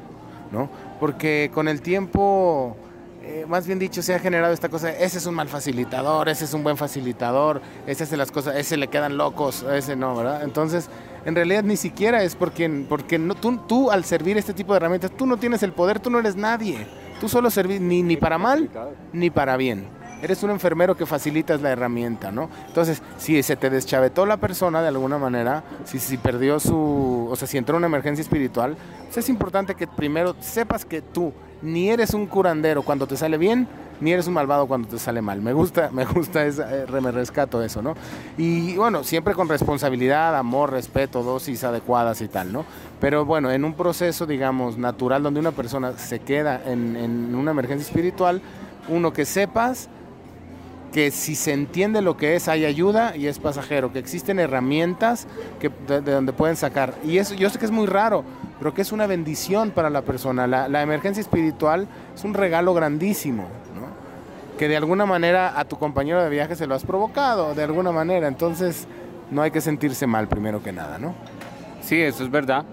¿no? 0.50 0.68
Porque 0.98 1.52
con 1.54 1.68
el 1.68 1.82
tiempo, 1.82 2.76
eh, 3.22 3.46
más 3.48 3.64
bien 3.64 3.78
dicho, 3.78 4.02
se 4.02 4.12
ha 4.12 4.18
generado 4.18 4.52
esta 4.52 4.68
cosa, 4.68 4.90
ese 4.90 5.18
es 5.18 5.26
un 5.26 5.36
mal 5.36 5.48
facilitador, 5.48 6.28
ese 6.28 6.46
es 6.46 6.52
un 6.52 6.64
buen 6.64 6.76
facilitador, 6.76 7.62
ese 7.86 8.02
hace 8.02 8.16
las 8.16 8.32
cosas, 8.32 8.56
ese 8.56 8.76
le 8.76 8.88
quedan 8.88 9.16
locos, 9.16 9.62
ese 9.62 9.94
no, 9.94 10.16
¿verdad? 10.16 10.42
Entonces, 10.42 10.90
en 11.24 11.36
realidad 11.36 11.62
ni 11.62 11.76
siquiera 11.76 12.24
es 12.24 12.34
porque, 12.34 12.68
porque 12.88 13.16
no, 13.16 13.36
tú, 13.36 13.58
tú 13.68 13.92
al 13.92 14.04
servir 14.04 14.36
este 14.36 14.52
tipo 14.52 14.72
de 14.72 14.78
herramientas, 14.78 15.12
tú 15.16 15.26
no 15.26 15.36
tienes 15.36 15.62
el 15.62 15.72
poder, 15.72 16.00
tú 16.00 16.10
no 16.10 16.18
eres 16.18 16.34
nadie, 16.34 16.88
tú 17.20 17.28
solo 17.28 17.50
servís 17.50 17.80
ni, 17.80 18.02
ni 18.02 18.16
para 18.16 18.36
mal 18.36 18.68
ni 19.12 19.30
para 19.30 19.56
bien. 19.56 19.86
Eres 20.24 20.42
un 20.42 20.48
enfermero 20.48 20.96
que 20.96 21.04
facilitas 21.04 21.60
la 21.60 21.70
herramienta, 21.70 22.32
¿no? 22.32 22.48
Entonces, 22.66 23.02
si 23.18 23.42
se 23.42 23.56
te 23.56 23.68
deschavetó 23.68 24.24
la 24.24 24.38
persona 24.38 24.80
de 24.80 24.88
alguna 24.88 25.18
manera, 25.18 25.62
si, 25.84 25.98
si 25.98 26.16
perdió 26.16 26.58
su, 26.58 27.28
o 27.30 27.36
sea, 27.36 27.46
si 27.46 27.58
entró 27.58 27.74
en 27.74 27.80
una 27.80 27.88
emergencia 27.88 28.22
espiritual, 28.22 28.74
pues 29.04 29.18
es 29.18 29.28
importante 29.28 29.74
que 29.74 29.86
primero 29.86 30.34
sepas 30.40 30.86
que 30.86 31.02
tú 31.02 31.34
ni 31.60 31.90
eres 31.90 32.14
un 32.14 32.26
curandero 32.26 32.82
cuando 32.82 33.06
te 33.06 33.18
sale 33.18 33.36
bien, 33.36 33.68
ni 34.00 34.12
eres 34.12 34.26
un 34.26 34.32
malvado 34.32 34.66
cuando 34.66 34.88
te 34.88 34.98
sale 34.98 35.20
mal. 35.20 35.42
Me 35.42 35.52
gusta, 35.52 35.90
me 35.92 36.06
gusta, 36.06 36.46
esa, 36.46 36.74
eh, 36.74 36.86
me 37.02 37.10
rescato 37.10 37.62
eso, 37.62 37.82
¿no? 37.82 37.94
Y 38.38 38.76
bueno, 38.76 39.04
siempre 39.04 39.34
con 39.34 39.50
responsabilidad, 39.50 40.34
amor, 40.38 40.70
respeto, 40.70 41.22
dosis 41.22 41.64
adecuadas 41.64 42.22
y 42.22 42.28
tal, 42.28 42.50
¿no? 42.50 42.64
Pero 42.98 43.26
bueno, 43.26 43.50
en 43.50 43.62
un 43.62 43.74
proceso, 43.74 44.24
digamos, 44.24 44.78
natural 44.78 45.22
donde 45.22 45.40
una 45.40 45.52
persona 45.52 45.98
se 45.98 46.20
queda 46.20 46.62
en, 46.64 46.96
en 46.96 47.34
una 47.34 47.50
emergencia 47.50 47.86
espiritual, 47.86 48.40
uno 48.88 49.12
que 49.12 49.26
sepas 49.26 49.90
que 50.94 51.10
si 51.10 51.34
se 51.34 51.52
entiende 51.52 52.02
lo 52.02 52.16
que 52.16 52.36
es, 52.36 52.46
hay 52.46 52.64
ayuda 52.64 53.16
y 53.16 53.26
es 53.26 53.40
pasajero, 53.40 53.92
que 53.92 53.98
existen 53.98 54.38
herramientas 54.38 55.26
que, 55.58 55.68
de, 55.88 56.00
de 56.00 56.12
donde 56.12 56.32
pueden 56.32 56.54
sacar. 56.54 56.94
Y 57.04 57.18
eso 57.18 57.34
yo 57.34 57.50
sé 57.50 57.58
que 57.58 57.64
es 57.64 57.72
muy 57.72 57.86
raro, 57.86 58.22
pero 58.60 58.72
que 58.74 58.82
es 58.82 58.92
una 58.92 59.08
bendición 59.08 59.72
para 59.72 59.90
la 59.90 60.02
persona. 60.02 60.46
La, 60.46 60.68
la 60.68 60.82
emergencia 60.82 61.20
espiritual 61.20 61.88
es 62.14 62.22
un 62.22 62.32
regalo 62.32 62.74
grandísimo, 62.74 63.48
¿no? 63.74 63.88
que 64.56 64.68
de 64.68 64.76
alguna 64.76 65.04
manera 65.04 65.58
a 65.58 65.64
tu 65.64 65.80
compañero 65.80 66.22
de 66.22 66.30
viaje 66.30 66.54
se 66.54 66.68
lo 66.68 66.76
has 66.76 66.84
provocado, 66.84 67.56
de 67.56 67.64
alguna 67.64 67.90
manera. 67.90 68.28
Entonces 68.28 68.86
no 69.32 69.42
hay 69.42 69.50
que 69.50 69.60
sentirse 69.60 70.06
mal 70.06 70.28
primero 70.28 70.62
que 70.62 70.70
nada, 70.70 70.98
¿no? 71.00 71.12
Sí, 71.82 72.00
eso 72.00 72.22
es 72.22 72.30
verdad. 72.30 72.64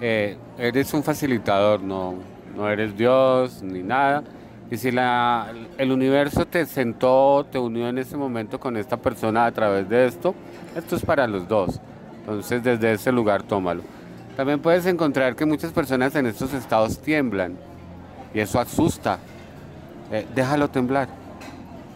Eh, 0.00 0.38
eres 0.56 0.94
un 0.94 1.02
facilitador, 1.02 1.82
no, 1.82 2.14
no 2.56 2.66
eres 2.70 2.96
Dios 2.96 3.62
ni 3.62 3.82
nada. 3.82 4.24
Y 4.70 4.76
si 4.76 4.90
la, 4.90 5.52
el 5.78 5.92
universo 5.92 6.44
te 6.46 6.66
sentó, 6.66 7.46
te 7.50 7.58
unió 7.58 7.88
en 7.88 7.98
ese 7.98 8.16
momento 8.16 8.60
con 8.60 8.76
esta 8.76 8.98
persona 8.98 9.46
a 9.46 9.52
través 9.52 9.88
de 9.88 10.06
esto, 10.06 10.34
esto 10.76 10.96
es 10.96 11.04
para 11.04 11.26
los 11.26 11.48
dos. 11.48 11.80
Entonces 12.20 12.62
desde 12.62 12.92
ese 12.92 13.10
lugar 13.10 13.42
tómalo. 13.42 13.82
También 14.36 14.60
puedes 14.60 14.84
encontrar 14.86 15.34
que 15.34 15.46
muchas 15.46 15.72
personas 15.72 16.14
en 16.14 16.26
estos 16.26 16.52
estados 16.52 16.98
tiemblan 16.98 17.56
y 18.34 18.40
eso 18.40 18.60
asusta. 18.60 19.18
Eh, 20.12 20.26
déjalo 20.34 20.68
temblar. 20.68 21.08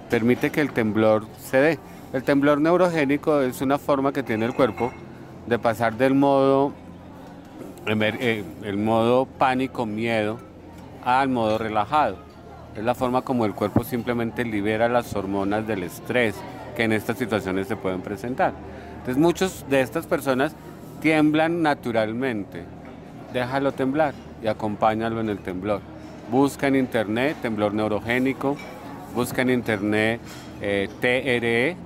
Permite 0.08 0.50
que 0.50 0.60
el 0.60 0.72
temblor 0.72 1.26
se 1.38 1.58
dé. 1.58 1.78
El 2.12 2.24
temblor 2.24 2.60
neurogénico 2.60 3.42
es 3.42 3.60
una 3.60 3.78
forma 3.78 4.12
que 4.12 4.22
tiene 4.22 4.46
el 4.46 4.54
cuerpo 4.54 4.92
de 5.46 5.58
pasar 5.58 5.96
del 5.96 6.14
modo, 6.14 6.72
eh, 7.86 8.44
el 8.62 8.76
modo 8.76 9.26
pánico, 9.26 9.86
miedo, 9.86 10.38
al 11.04 11.28
modo 11.28 11.58
relajado. 11.58 12.31
Es 12.76 12.82
la 12.82 12.94
forma 12.94 13.22
como 13.22 13.44
el 13.44 13.54
cuerpo 13.54 13.84
simplemente 13.84 14.44
libera 14.44 14.88
las 14.88 15.14
hormonas 15.14 15.66
del 15.66 15.82
estrés 15.82 16.34
que 16.74 16.84
en 16.84 16.92
estas 16.92 17.18
situaciones 17.18 17.68
se 17.68 17.76
pueden 17.76 18.00
presentar. 18.00 18.54
Entonces 18.98 19.18
muchos 19.18 19.66
de 19.68 19.82
estas 19.82 20.06
personas 20.06 20.54
tiemblan 21.00 21.62
naturalmente. 21.62 22.64
Déjalo 23.32 23.72
temblar 23.72 24.14
y 24.42 24.46
acompáñalo 24.46 25.20
en 25.20 25.28
el 25.28 25.38
temblor. 25.38 25.80
Busca 26.30 26.68
en 26.68 26.76
internet 26.76 27.36
temblor 27.42 27.74
neurogénico, 27.74 28.56
busca 29.14 29.42
en 29.42 29.50
internet 29.50 30.20
eh, 30.60 30.88
TRE, 31.00 31.76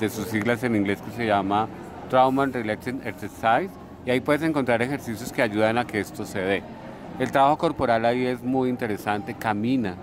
de 0.00 0.08
sus 0.08 0.26
siglas 0.28 0.62
en 0.62 0.74
inglés 0.74 1.02
que 1.02 1.10
se 1.10 1.26
llama 1.26 1.68
Trauma 2.08 2.46
Related 2.46 3.06
Exercise, 3.06 3.70
y 4.06 4.10
ahí 4.10 4.20
puedes 4.20 4.42
encontrar 4.42 4.80
ejercicios 4.80 5.32
que 5.32 5.42
ayudan 5.42 5.76
a 5.76 5.86
que 5.86 6.00
esto 6.00 6.24
se 6.24 6.38
dé. 6.38 6.62
El 7.18 7.30
trabajo 7.30 7.56
corporal 7.56 8.04
ahí 8.04 8.26
es 8.26 8.42
muy 8.42 8.68
interesante, 8.68 9.34
camina, 9.34 9.94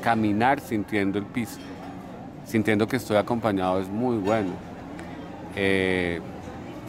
caminar 0.00 0.60
sintiendo 0.60 1.18
el 1.18 1.24
piso, 1.24 1.58
sintiendo 2.46 2.86
que 2.86 2.96
estoy 2.96 3.16
acompañado 3.16 3.80
es 3.80 3.88
muy 3.88 4.16
bueno. 4.16 4.50
Eh, 5.56 6.20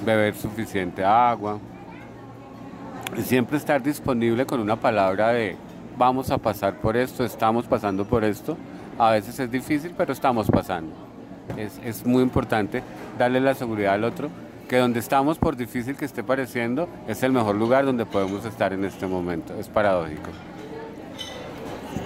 beber 0.05 0.36
suficiente 0.36 1.03
agua, 1.03 1.59
siempre 3.23 3.57
estar 3.57 3.81
disponible 3.81 4.45
con 4.45 4.59
una 4.59 4.75
palabra 4.75 5.29
de 5.29 5.55
vamos 5.97 6.29
a 6.29 6.38
pasar 6.38 6.75
por 6.75 6.95
esto, 6.95 7.23
estamos 7.23 7.65
pasando 7.65 8.05
por 8.05 8.23
esto. 8.23 8.57
A 8.99 9.12
veces 9.12 9.39
es 9.39 9.49
difícil, 9.49 9.93
pero 9.97 10.13
estamos 10.13 10.51
pasando. 10.51 10.93
Es, 11.57 11.79
es 11.83 12.05
muy 12.05 12.21
importante 12.21 12.83
darle 13.17 13.39
la 13.41 13.55
seguridad 13.55 13.95
al 13.95 14.03
otro 14.03 14.29
que 14.73 14.79
donde 14.79 15.01
estamos, 15.01 15.38
por 15.38 15.55
difícil 15.55 15.95
que 15.95 16.03
esté 16.03 16.23
pareciendo, 16.23 16.89
es 17.07 17.21
el 17.21 17.31
mejor 17.31 17.55
lugar 17.55 17.86
donde 17.86 18.07
podemos 18.07 18.43
estar 18.43 18.73
en 18.73 18.83
este 18.86 19.05
momento. 19.05 19.53
Es 19.59 19.69
paradójico. 19.69 20.31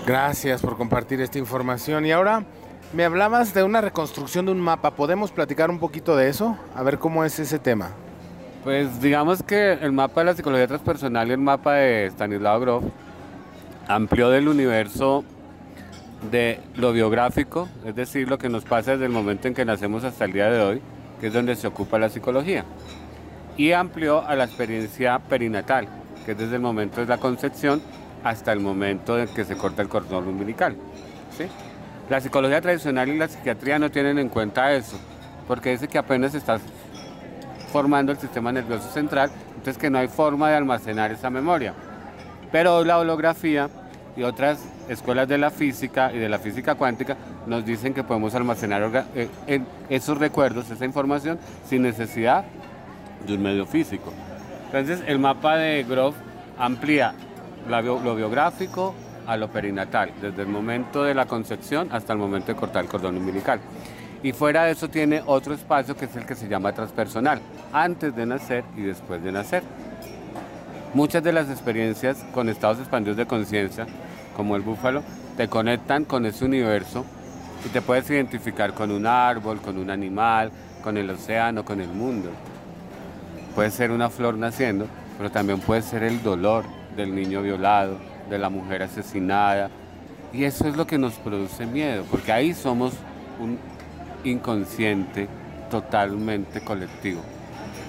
Gracias 0.06 0.62
por 0.62 0.76
compartir 0.76 1.22
esta 1.22 1.40
información. 1.40 2.06
Y 2.06 2.12
ahora 2.12 2.44
me 2.92 3.06
hablabas 3.06 3.54
de 3.54 3.64
una 3.64 3.80
reconstrucción 3.80 4.48
de 4.48 4.52
un 4.52 4.60
mapa. 4.60 4.92
¿Podemos 4.92 5.32
platicar 5.32 5.70
un 5.70 5.80
poquito 5.80 6.18
de 6.18 6.28
eso? 6.28 6.58
A 6.76 6.84
ver 6.84 7.00
cómo 7.00 7.24
es 7.24 7.40
ese 7.40 7.58
tema. 7.58 7.92
Pues 8.66 9.00
digamos 9.00 9.44
que 9.44 9.72
el 9.72 9.94
mapa 9.94 10.20
de 10.20 10.26
la 10.26 10.34
psicología 10.34 10.68
transpersonal 10.68 11.30
y 11.30 11.32
el 11.32 11.38
mapa 11.38 11.76
de 11.76 12.08
Stanislav 12.08 12.60
Grof 12.60 12.84
amplió 13.88 14.30
del 14.30 14.50
universo 14.50 15.24
de 16.30 16.60
lo 16.76 16.92
biográfico, 16.92 17.70
es 17.86 17.96
decir, 17.96 18.28
lo 18.28 18.38
que 18.38 18.50
nos 18.50 18.66
pasa 18.66 18.92
desde 18.92 19.06
el 19.06 19.12
momento 19.12 19.48
en 19.48 19.54
que 19.54 19.64
nacemos 19.64 20.04
hasta 20.04 20.26
el 20.26 20.34
día 20.34 20.50
de 20.50 20.60
hoy, 20.60 20.82
que 21.20 21.28
es 21.28 21.34
donde 21.34 21.56
se 21.56 21.68
ocupa 21.68 22.00
la 22.00 22.10
psicología, 22.10 22.66
y 23.58 23.72
amplió 23.72 24.26
a 24.26 24.36
la 24.36 24.46
experiencia 24.46 25.20
perinatal, 25.20 25.88
que 26.26 26.34
es 26.34 26.38
desde 26.38 26.56
el 26.56 26.62
momento 26.62 27.02
de 27.02 27.08
la 27.08 27.18
concepción 27.18 27.82
hasta 28.24 28.52
el 28.52 28.60
momento 28.60 29.18
en 29.20 29.28
que 29.30 29.46
se 29.46 29.56
corta 29.56 29.82
el 29.82 29.90
cordón 29.90 30.28
umbilical. 30.28 30.76
¿sí? 31.36 31.46
La 32.10 32.22
psicología 32.22 32.62
tradicional 32.62 33.10
y 33.10 33.18
la 33.18 33.28
psiquiatría 33.28 33.80
no 33.80 33.90
tienen 33.90 34.20
en 34.20 34.30
cuenta 34.30 34.74
eso, 34.74 34.98
porque 35.48 35.72
dice 35.72 35.88
que 35.88 35.98
apenas 35.98 36.36
estás 36.36 36.62
formando 37.72 38.12
el 38.12 38.18
sistema 38.18 38.52
nervioso 38.52 38.90
central, 38.90 39.30
entonces 39.50 39.78
que 39.78 39.90
no 39.90 39.98
hay 39.98 40.08
forma 40.08 40.50
de 40.50 40.56
almacenar 40.56 41.12
esa 41.12 41.30
memoria. 41.30 41.74
Pero 42.52 42.84
la 42.86 42.98
holografía 43.00 43.70
y 44.18 44.24
otras 44.24 44.60
escuelas 44.90 45.28
de 45.28 45.38
la 45.38 45.52
física 45.52 46.12
y 46.12 46.18
de 46.18 46.28
la 46.28 46.40
física 46.40 46.76
cuántica 46.76 47.16
nos 47.46 47.64
dicen 47.64 47.94
que 47.94 48.04
podemos 48.04 48.34
almacenar 48.34 49.06
eh, 49.16 49.62
esos 49.90 50.18
recuerdos, 50.18 50.70
esa 50.72 50.86
información, 50.86 51.40
sin 51.70 51.84
necesidad 51.84 52.44
de 53.26 53.36
un 53.36 53.44
medio 53.44 53.66
físico. 53.66 54.12
Entonces 54.66 55.02
el 55.08 55.20
mapa 55.20 55.58
de 55.58 55.84
Grof 55.84 56.16
amplía 56.58 57.14
lo 57.70 58.16
biográfico 58.16 58.96
a 59.28 59.38
lo 59.38 59.50
perinatal, 59.50 60.12
desde 60.22 60.42
el 60.42 60.48
momento 60.48 61.04
de 61.04 61.14
la 61.14 61.26
concepción 61.26 61.90
hasta 61.92 62.14
el 62.14 62.20
momento 62.20 62.48
de 62.48 62.56
cortar 62.56 62.84
el 62.84 62.90
cordón 62.90 63.18
umbilical. 63.18 63.60
Y 64.24 64.32
fuera 64.32 64.64
de 64.64 64.72
eso 64.72 64.90
tiene 64.90 65.22
otro 65.26 65.54
espacio 65.54 65.96
que 65.96 66.06
es 66.06 66.16
el 66.16 66.26
que 66.26 66.34
se 66.34 66.48
llama 66.48 66.74
transpersonal, 66.74 67.40
antes 67.72 68.16
de 68.16 68.26
nacer 68.26 68.64
y 68.76 68.82
después 68.82 69.24
de 69.24 69.32
nacer. 69.32 69.64
Muchas 70.98 71.22
de 71.22 71.32
las 71.32 71.48
experiencias 71.52 72.26
con 72.34 72.50
estados 72.50 72.80
expandidos 72.80 73.18
de 73.18 73.28
conciencia, 73.28 73.86
como 74.36 74.56
el 74.56 74.64
búfalo, 74.64 75.04
te 75.38 75.48
conectan 75.48 76.06
con 76.06 76.26
ese 76.26 76.44
universo 76.44 77.06
y 77.64 77.70
te 77.70 77.84
puedes 77.84 78.10
identificar 78.10 78.74
con 78.74 78.90
un 78.90 79.06
árbol, 79.06 79.62
con 79.62 79.78
un 79.78 79.92
animal, 79.92 80.52
con 80.84 80.98
el 80.98 81.08
océano, 81.12 81.64
con 81.64 81.82
el 81.82 81.90
mundo. 81.90 82.32
Puede 83.54 83.70
ser 83.70 83.92
una 83.92 84.10
flor 84.10 84.40
naciendo, 84.40 84.88
pero 85.20 85.30
también 85.30 85.60
puede 85.60 85.84
ser 85.84 86.02
el 86.02 86.24
dolor 86.24 86.66
del 86.96 87.14
niño 87.14 87.44
violado, 87.44 88.00
de 88.28 88.40
la 88.40 88.50
mujer 88.50 88.82
asesinada. 88.82 89.70
Y 90.34 90.46
eso 90.46 90.68
es 90.68 90.76
lo 90.76 90.88
que 90.88 90.98
nos 90.98 91.14
produce 91.14 91.68
miedo, 91.68 92.06
porque 92.10 92.32
ahí 92.32 92.56
somos 92.56 92.94
un 93.40 93.60
inconsciente 94.24 95.28
totalmente 95.70 96.62
colectivo. 96.62 97.22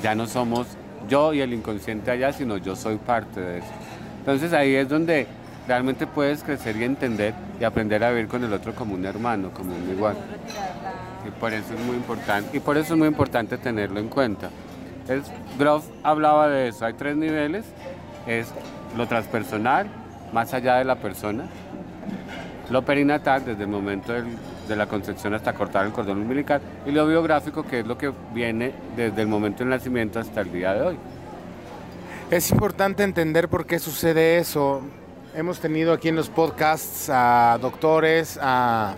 Ya 0.03 0.14
no 0.14 0.27
somos 0.27 0.66
yo 1.09 1.33
y 1.33 1.41
el 1.41 1.53
inconsciente 1.53 2.11
allá, 2.11 2.33
sino 2.33 2.57
yo 2.57 2.75
soy 2.75 2.97
parte 2.97 3.41
de 3.41 3.59
eso. 3.59 3.69
Entonces 4.19 4.53
ahí 4.53 4.75
es 4.75 4.89
donde 4.89 5.27
realmente 5.67 6.07
puedes 6.07 6.43
crecer 6.43 6.77
y 6.77 6.85
entender 6.85 7.35
y 7.61 7.65
aprender 7.65 8.03
a 8.03 8.11
vivir 8.11 8.29
con 8.29 8.43
el 8.43 8.53
otro 8.53 8.75
como 8.75 8.95
un 8.95 9.05
hermano, 9.05 9.51
como 9.51 9.75
un 9.75 9.89
igual. 9.91 10.17
Y 11.27 11.31
por 11.39 11.53
eso 11.53 11.75
es 11.75 11.81
muy 11.81 11.97
importante, 11.97 12.57
y 12.57 12.61
por 12.61 12.77
eso 12.77 12.95
es 12.95 12.99
muy 12.99 13.09
importante 13.09 13.59
tenerlo 13.59 14.01
en 14.01 14.09
cuenta. 14.09 14.51
Es, 15.09 15.25
Groff 15.59 15.87
hablaba 16.03 16.49
de 16.49 16.69
eso, 16.69 16.87
hay 16.87 16.95
tres 16.95 17.17
niveles, 17.17 17.67
es 18.27 18.49
lo 18.97 19.07
transpersonal, 19.07 19.89
más 20.33 20.55
allá 20.55 20.77
de 20.77 20.85
la 20.85 20.97
persona, 20.97 21.45
lo 22.71 22.83
perinatal, 22.83 23.45
desde 23.45 23.63
el 23.63 23.69
momento 23.69 24.13
de 24.69 24.77
la 24.77 24.87
concepción 24.87 25.35
hasta 25.35 25.53
cortar 25.53 25.87
el 25.87 25.93
cordón 25.93 26.19
umbilical, 26.19 26.61
y 26.87 26.91
lo 26.91 27.07
biográfico, 27.07 27.65
que 27.65 27.81
es 27.81 27.87
lo 27.87 27.97
que 27.97 28.13
viene 28.35 28.73
desde 28.97 29.23
el 29.23 29.29
momento 29.29 29.61
del 29.61 29.71
nacimiento 29.71 30.21
hasta 30.21 30.43
el 30.43 30.53
día 30.53 30.75
de 30.75 30.83
hoy. 30.83 30.97
Es 32.31 32.51
importante 32.51 33.03
entender 33.03 33.49
por 33.49 33.65
qué 33.67 33.79
sucede 33.79 34.37
eso. 34.37 34.83
Hemos 35.35 35.61
tenido 35.61 35.93
aquí 35.93 36.09
en 36.09 36.17
los 36.17 36.29
podcasts 36.29 37.09
a 37.11 37.59
doctores, 37.61 38.39
a 38.43 38.95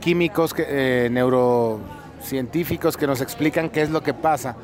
químicos, 0.00 0.54
eh, 0.56 1.08
neurocientíficos 1.10 2.96
que 2.96 3.06
nos 3.06 3.20
explican 3.20 3.70
qué 3.70 3.82
es 3.82 3.90
lo 3.90 4.02
que 4.02 4.14
pasa. 4.14 4.54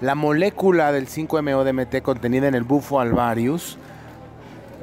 La 0.00 0.14
molécula 0.14 0.92
del 0.92 1.08
5-MeO-DMT 1.08 2.02
contenida 2.02 2.46
en 2.46 2.54
el 2.54 2.64
bufo 2.64 3.00
alvarius 3.00 3.78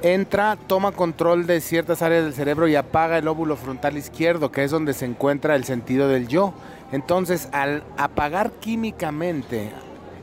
entra, 0.04 0.58
toma 0.68 0.92
control 0.92 1.48
de 1.48 1.62
ciertas 1.62 2.02
áreas 2.02 2.26
del 2.26 2.34
cerebro 2.34 2.68
y 2.68 2.76
apaga 2.76 3.18
el 3.18 3.28
óvulo 3.28 3.56
frontal 3.56 3.98
izquierdo, 3.98 4.52
que 4.52 4.63
es 4.63 4.70
donde 4.70 4.94
se 4.94 5.06
encuentra 5.06 5.56
el 5.56 5.63
sentido 5.63 6.08
del 6.10 6.28
yo. 6.28 6.54
Entonces, 6.92 7.50
al 7.54 7.84
apagar 7.98 8.52
químicamente, 8.52 9.72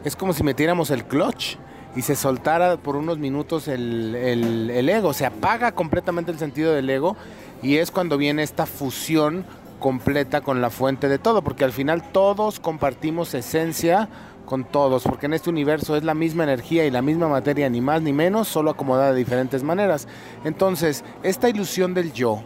es 0.05 0.15
como 0.15 0.35
si 0.35 0.45
metiéramos 0.45 0.91
el 0.91 1.05
clutch 1.05 1.57
y 1.97 2.03
se 2.03 2.15
soltara 2.15 2.77
por 2.77 2.95
unos 2.95 3.19
minutos 3.19 3.69
el, 3.69 4.15
el, 4.15 4.89
ego, 4.89 5.13
se 5.13 5.27
apaga 5.27 5.73
completamente 5.73 6.31
el 6.31 6.39
sentido 6.39 6.73
del 6.73 6.89
ego 6.89 7.17
y 7.63 7.79
es 7.79 7.91
cuando 7.91 8.17
viene 8.17 8.43
esta 8.43 8.67
fusión 8.67 9.45
completa 9.81 10.43
con 10.43 10.61
la 10.61 10.71
fuente 10.71 11.09
de 11.09 11.19
todo, 11.19 11.43
porque 11.43 11.65
al 11.65 11.73
final 11.73 12.03
todos 12.13 12.61
compartimos 12.61 13.35
esencia 13.35 14.09
con 14.51 14.65
todos, 14.65 15.05
porque 15.05 15.27
en 15.27 15.33
este 15.35 15.49
universo 15.49 15.95
es 15.95 16.03
la 16.03 16.13
misma 16.13 16.43
energía 16.43 16.85
y 16.85 16.91
la 16.91 17.03
misma 17.03 17.29
materia, 17.29 17.71
ni 17.71 17.81
más 17.81 18.03
ni 18.03 18.13
menos, 18.13 18.49
solo 18.49 18.73
acomodada 18.73 19.13
de 19.13 19.19
diferentes 19.19 19.63
maneras. 19.63 20.09
Entonces, 20.45 21.05
esta 21.23 21.49
ilusión 21.49 21.95
del 21.95 22.13
yo 22.13 22.43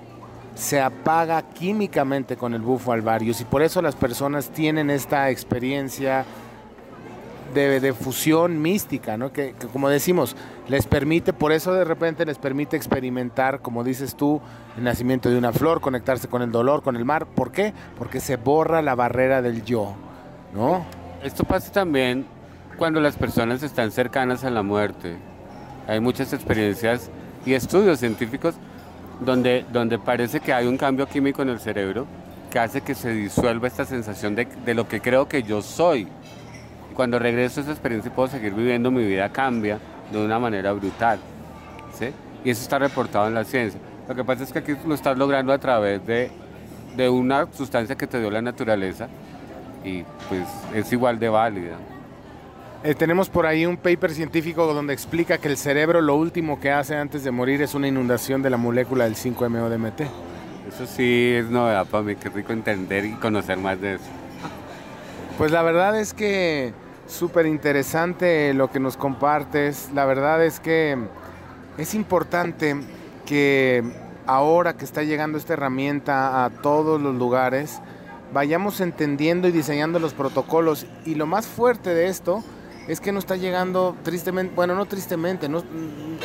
se 0.55 0.83
apaga 0.83 1.41
químicamente 1.55 2.37
con 2.37 2.53
el 2.53 2.61
bufo 2.61 2.93
alvarius 2.93 3.41
y 3.41 3.47
por 3.47 3.63
eso 3.63 3.81
las 3.81 3.95
personas 3.95 4.51
tienen 4.51 4.91
esta 4.91 5.31
experiencia 5.31 6.27
de, 7.55 7.95
fusión 7.95 8.61
mística, 8.61 9.17
¿no? 9.17 9.33
Que, 9.33 9.55
como 9.73 9.89
decimos, 9.89 10.37
les 10.69 10.87
permite, 10.87 11.33
por 11.33 11.53
eso 11.53 11.73
de 11.73 11.85
repente 11.85 12.27
les 12.27 12.37
permite 12.37 12.77
experimentar, 12.77 13.63
como 13.63 13.83
dices 13.83 14.15
tú, 14.15 14.43
el 14.77 14.85
nacimiento 14.85 15.31
de 15.31 15.39
una 15.39 15.55
flor, 15.55 15.81
conectarse 15.81 16.29
con 16.29 16.43
el 16.43 16.53
dolor, 16.53 16.83
con 16.83 16.97
el 16.97 17.07
mar. 17.07 17.25
¿Por 17.25 17.51
qué? 17.51 17.73
Porque 17.97 18.21
se 18.21 18.37
borra 18.37 18.83
la 18.83 18.95
barrera 18.95 19.41
del 19.41 19.65
yo, 19.65 19.95
¿no? 20.53 20.85
Esto 21.25 21.43
pasa 21.43 21.73
también 21.73 22.27
cuando 22.77 23.01
las 23.01 23.17
personas 23.17 23.63
están 23.63 23.91
cercanas 23.91 24.45
a 24.45 24.51
la 24.51 24.63
muerte. 24.63 25.17
Hay 25.89 25.99
muchas 25.99 26.35
experiencias 26.35 27.11
y 27.47 27.55
estudios 27.55 27.99
científicos 27.99 28.57
donde, 29.25 29.65
donde 29.73 29.99
parece 29.99 30.41
que 30.41 30.53
hay 30.53 30.67
un 30.67 30.77
cambio 30.77 31.07
químico 31.07 31.41
en 31.41 31.49
el 31.49 31.61
cerebro 31.61 32.07
que 32.51 32.59
hace 32.59 32.83
que 32.83 32.95
se 32.95 33.11
disuelva 33.11 33.69
esta 33.69 33.87
sensación 33.87 34.35
de, 34.35 34.45
de 34.67 34.75
lo 34.75 34.87
que 34.87 35.01
creo 35.01 35.27
que 35.27 35.43
yo 35.43 35.63
soy 35.63 36.07
cuando 36.93 37.19
regreso 37.19 37.61
a 37.61 37.63
esa 37.63 37.73
experiencia 37.73 38.11
y 38.11 38.15
puedo 38.15 38.29
seguir 38.29 38.53
viviendo, 38.53 38.91
mi 38.91 39.07
vida 39.07 39.31
cambia 39.31 39.79
de 40.13 40.23
una 40.23 40.39
manera 40.39 40.73
brutal. 40.73 41.19
¿sí? 41.99 42.11
Y 42.45 42.51
eso 42.51 42.61
está 42.61 42.79
reportado 42.79 43.29
en 43.29 43.35
la 43.35 43.45
ciencia. 43.45 43.81
Lo 44.07 44.15
que 44.15 44.25
pasa 44.25 44.45
es 44.45 44.53
que 44.53 44.59
aquí 44.59 44.75
lo 44.87 44.95
estás 44.95 45.17
logrando 45.17 45.55
a 45.55 45.59
través 45.59 46.07
de, 46.07 46.31
de 46.95 47.09
una 47.09 47.49
sustancia 47.51 47.97
que 47.97 48.07
te 48.07 48.21
dio 48.21 48.31
la 48.31 48.43
naturaleza 48.43 49.09
y 49.85 50.05
pues 50.29 50.49
es 50.75 50.93
igual 50.93 51.19
de 51.19 51.29
válida. 51.29 51.77
Eh, 52.83 52.95
tenemos 52.95 53.31
por 53.31 53.47
ahí 53.47 53.65
un 53.65 53.77
paper 53.77 54.13
científico 54.13 54.67
donde 54.73 54.93
explica 54.93 55.39
que 55.39 55.49
el 55.49 55.57
cerebro 55.57 56.03
lo 56.03 56.17
último 56.17 56.61
que 56.61 56.71
hace 56.71 56.97
antes 56.97 57.25
de 57.25 57.31
morir 57.31 57.63
es 57.63 57.75
una 57.75 57.89
inundación 57.89 58.43
de 58.43 58.51
la 58.51 58.57
molécula 58.57 59.05
del 59.05 59.15
5-MeO-DMT. 59.15 60.01
Eso 60.69 60.87
sí 60.87 61.33
es 61.35 61.47
novedad 61.47 61.87
para 61.87 62.03
mí, 62.03 62.17
qué 62.17 62.29
rico 62.29 62.53
entender 62.53 63.05
y 63.05 63.13
conocer 63.13 63.59
más 63.59 63.81
de 63.81 63.95
eso. 63.95 64.05
Pues 65.39 65.51
la 65.51 65.63
verdad 65.63 65.99
es 65.99 66.13
que 66.15 66.73
súper 67.07 67.47
interesante 67.47 68.53
lo 68.55 68.71
que 68.71 68.81
nos 68.81 68.97
compartes. 68.97 69.91
La 69.95 70.05
verdad 70.05 70.45
es 70.45 70.61
que 70.61 70.97
es 71.79 71.95
importante 71.95 72.77
que 73.27 73.83
ahora 74.27 74.77
que 74.77 74.85
está 74.85 75.03
llegando 75.03 75.39
esta 75.39 75.55
herramienta 75.55 76.45
a 76.45 76.51
todos 76.51 77.01
los 77.01 77.15
lugares, 77.15 77.81
vayamos 78.35 78.81
entendiendo 78.81 79.49
y 79.49 79.53
diseñando 79.53 79.99
los 79.99 80.13
protocolos. 80.13 80.87
Y 81.07 81.15
lo 81.15 81.25
más 81.25 81.47
fuerte 81.47 81.95
de 81.95 82.09
esto 82.09 82.43
es 82.89 83.01
que 83.01 83.13
no 83.13 83.21
está 83.21 83.37
llegando 83.37 83.97
tristemente, 84.03 84.53
bueno, 84.55 84.75
no 84.75 84.85
tristemente, 84.85 85.49
no, 85.49 85.63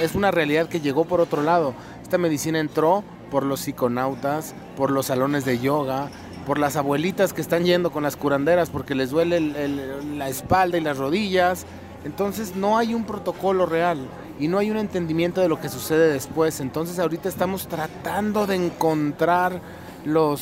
es 0.01 0.15
una 0.15 0.31
realidad 0.31 0.67
que 0.67 0.81
llegó 0.81 1.05
por 1.05 1.21
otro 1.21 1.43
lado. 1.43 1.73
Esta 2.01 2.17
medicina 2.17 2.59
entró 2.59 3.03
por 3.31 3.43
los 3.43 3.61
psiconautas, 3.61 4.55
por 4.75 4.91
los 4.91 5.05
salones 5.05 5.45
de 5.45 5.59
yoga, 5.59 6.09
por 6.45 6.57
las 6.57 6.75
abuelitas 6.75 7.31
que 7.31 7.41
están 7.41 7.63
yendo 7.63 7.91
con 7.91 8.01
las 8.01 8.15
curanderas 8.15 8.71
porque 8.71 8.95
les 8.95 9.11
duele 9.11 9.39
la 9.39 10.29
espalda 10.29 10.79
y 10.79 10.81
las 10.81 10.97
rodillas. 10.97 11.65
Entonces 12.03 12.55
no 12.55 12.77
hay 12.77 12.95
un 12.95 13.03
protocolo 13.03 13.67
real 13.67 13.99
y 14.39 14.47
no 14.47 14.57
hay 14.57 14.71
un 14.71 14.77
entendimiento 14.77 15.41
de 15.41 15.47
lo 15.47 15.61
que 15.61 15.69
sucede 15.69 16.11
después. 16.11 16.59
Entonces 16.59 16.97
ahorita 16.97 17.29
estamos 17.29 17.67
tratando 17.67 18.47
de 18.47 18.55
encontrar 18.55 19.61
los 20.05 20.41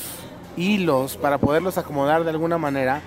hilos 0.57 1.15
para 1.15 1.37
poderlos 1.37 1.77
acomodar 1.77 2.23
de 2.23 2.31
alguna 2.31 2.57
manera 2.57 3.01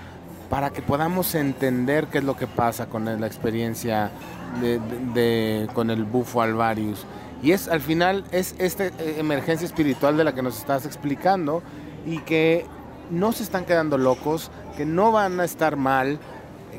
para 0.49 0.71
que 0.71 0.81
podamos 0.81 1.35
entender 1.35 2.07
qué 2.07 2.17
es 2.17 2.23
lo 2.23 2.35
que 2.35 2.47
pasa 2.47 2.87
con 2.87 3.05
la 3.05 3.27
experiencia 3.27 4.11
de, 4.59 5.69
con 5.73 5.89
el 5.89 6.03
bufo 6.03 6.41
alvarius. 6.41 7.05
Y 7.41 7.53
es 7.53 7.67
al 7.67 7.81
final 7.81 8.23
es 8.31 8.55
esta 8.59 8.85
eh, 8.85 9.15
emergencia 9.17 9.65
espiritual 9.65 10.17
de 10.17 10.23
la 10.23 10.35
que 10.35 10.41
nos 10.41 10.57
estás 10.57 10.85
explicando 10.85 11.63
y 12.05 12.19
que 12.19 12.65
no 13.09 13.31
se 13.31 13.43
están 13.43 13.65
quedando 13.65 13.97
locos, 13.97 14.51
que 14.77 14.85
no 14.85 15.11
van 15.11 15.39
a 15.39 15.45
estar 15.45 15.75
mal, 15.75 16.19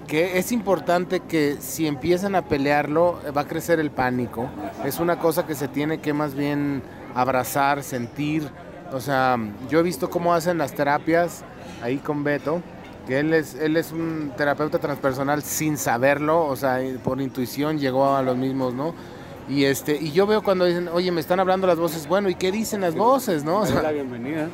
que 0.07 0.39
es 0.39 0.53
importante 0.53 1.21
que 1.21 1.57
si 1.61 1.87
empiezan 1.87 2.35
a 2.35 2.43
pelearlo 2.43 3.21
va 3.37 3.43
a 3.43 3.49
crecer 3.49 3.81
el 3.81 3.91
pánico. 3.91 4.49
Es 4.85 5.01
una 5.01 5.19
cosa 5.19 5.47
que 5.47 5.55
se 5.55 5.69
tiene 5.69 6.01
que 6.01 6.13
más 6.13 6.35
bien 6.35 6.83
abrazar, 7.15 7.83
sentir. 7.83 8.51
O 8.93 9.01
sea, 9.01 9.39
yo 9.71 9.81
he 9.81 9.83
visto 9.83 10.11
cómo 10.11 10.35
hacen 10.35 10.59
las 10.59 10.75
terapias 10.75 11.45
ahí 11.83 11.99
con 11.99 12.25
Beto, 12.25 12.63
que 13.07 13.21
él 13.21 13.33
es, 13.35 13.55
él 13.55 13.77
es 13.77 13.93
un 13.93 14.33
terapeuta 14.37 14.79
transpersonal 14.79 15.43
sin 15.43 15.77
saberlo, 15.77 16.47
o 16.47 16.57
sea, 16.57 16.79
por 17.03 17.21
intuición 17.21 17.79
llegó 17.79 18.15
a 18.15 18.23
los 18.23 18.37
mismos, 18.37 18.75
¿no? 18.75 18.95
Y 19.49 19.65
este, 19.65 19.97
y 20.01 20.13
yo 20.13 20.27
veo 20.27 20.43
cuando 20.43 20.65
dicen, 20.67 20.89
oye, 20.89 21.11
me 21.11 21.21
están 21.21 21.41
hablando 21.41 21.67
las 21.67 21.79
voces, 21.79 22.07
bueno, 22.07 22.29
¿y 22.29 22.35
qué 22.35 22.53
dicen 22.53 22.81
las 22.83 22.95
voces, 22.95 23.45
no? 23.45 23.65
la 23.65 23.91
bienvenida. 23.91 24.49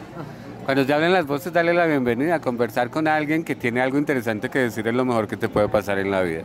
Cuando 0.64 0.84
te 0.84 0.92
hablen 0.92 1.12
las 1.12 1.26
voces, 1.26 1.52
dale 1.52 1.72
la 1.72 1.86
bienvenida. 1.86 2.36
a 2.36 2.40
Conversar 2.40 2.90
con 2.90 3.08
alguien 3.08 3.42
que 3.42 3.54
tiene 3.54 3.80
algo 3.80 3.98
interesante 3.98 4.50
que 4.50 4.58
decir 4.58 4.86
es 4.86 4.94
lo 4.94 5.04
mejor 5.04 5.26
que 5.26 5.36
te 5.36 5.48
puede 5.48 5.68
pasar 5.68 5.98
en 5.98 6.10
la 6.10 6.22
vida. 6.22 6.42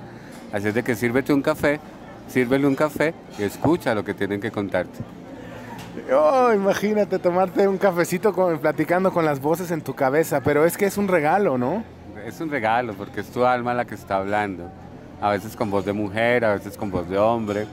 Así 0.51 0.69
es 0.69 0.73
de 0.73 0.83
que 0.83 0.95
sírvete 0.95 1.33
un 1.33 1.41
café, 1.41 1.79
sírvele 2.27 2.67
un 2.67 2.75
café 2.75 3.13
y 3.37 3.43
escucha 3.43 3.93
lo 3.93 4.05
que 4.05 4.13
tienen 4.13 4.39
que 4.39 4.51
contarte. 4.51 4.99
Oh, 6.11 6.51
imagínate 6.53 7.19
tomarte 7.19 7.67
un 7.67 7.77
cafecito 7.77 8.33
con, 8.33 8.57
platicando 8.59 9.11
con 9.11 9.25
las 9.25 9.39
voces 9.39 9.69
en 9.71 9.81
tu 9.81 9.93
cabeza, 9.93 10.41
pero 10.41 10.65
es 10.65 10.77
que 10.77 10.85
es 10.85 10.97
un 10.97 11.07
regalo, 11.07 11.57
¿no? 11.57 11.83
Es 12.25 12.41
un 12.41 12.49
regalo 12.49 12.93
porque 12.93 13.21
es 13.21 13.29
tu 13.29 13.45
alma 13.45 13.73
la 13.73 13.85
que 13.85 13.95
está 13.95 14.17
hablando. 14.17 14.69
A 15.21 15.29
veces 15.29 15.55
con 15.55 15.69
voz 15.69 15.85
de 15.85 15.93
mujer, 15.93 16.45
a 16.45 16.53
veces 16.53 16.77
con 16.77 16.89
voz 16.89 17.07
de 17.07 17.17
hombre, 17.17 17.67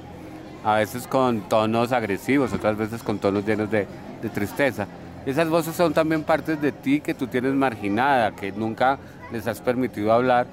a 0.64 0.76
veces 0.76 1.06
con 1.06 1.48
tonos 1.48 1.92
agresivos, 1.92 2.52
otras 2.52 2.76
veces 2.76 3.02
con 3.02 3.18
tonos 3.18 3.46
llenos 3.46 3.70
de, 3.70 3.86
de 4.20 4.28
tristeza. 4.28 4.86
Esas 5.24 5.48
voces 5.48 5.74
son 5.74 5.92
también 5.92 6.22
partes 6.22 6.60
de 6.60 6.72
ti 6.72 7.00
que 7.00 7.14
tú 7.14 7.26
tienes 7.26 7.54
marginada, 7.54 8.32
que 8.32 8.52
nunca 8.52 8.98
les 9.32 9.46
has 9.46 9.60
permitido 9.60 10.12
hablar, 10.12 10.46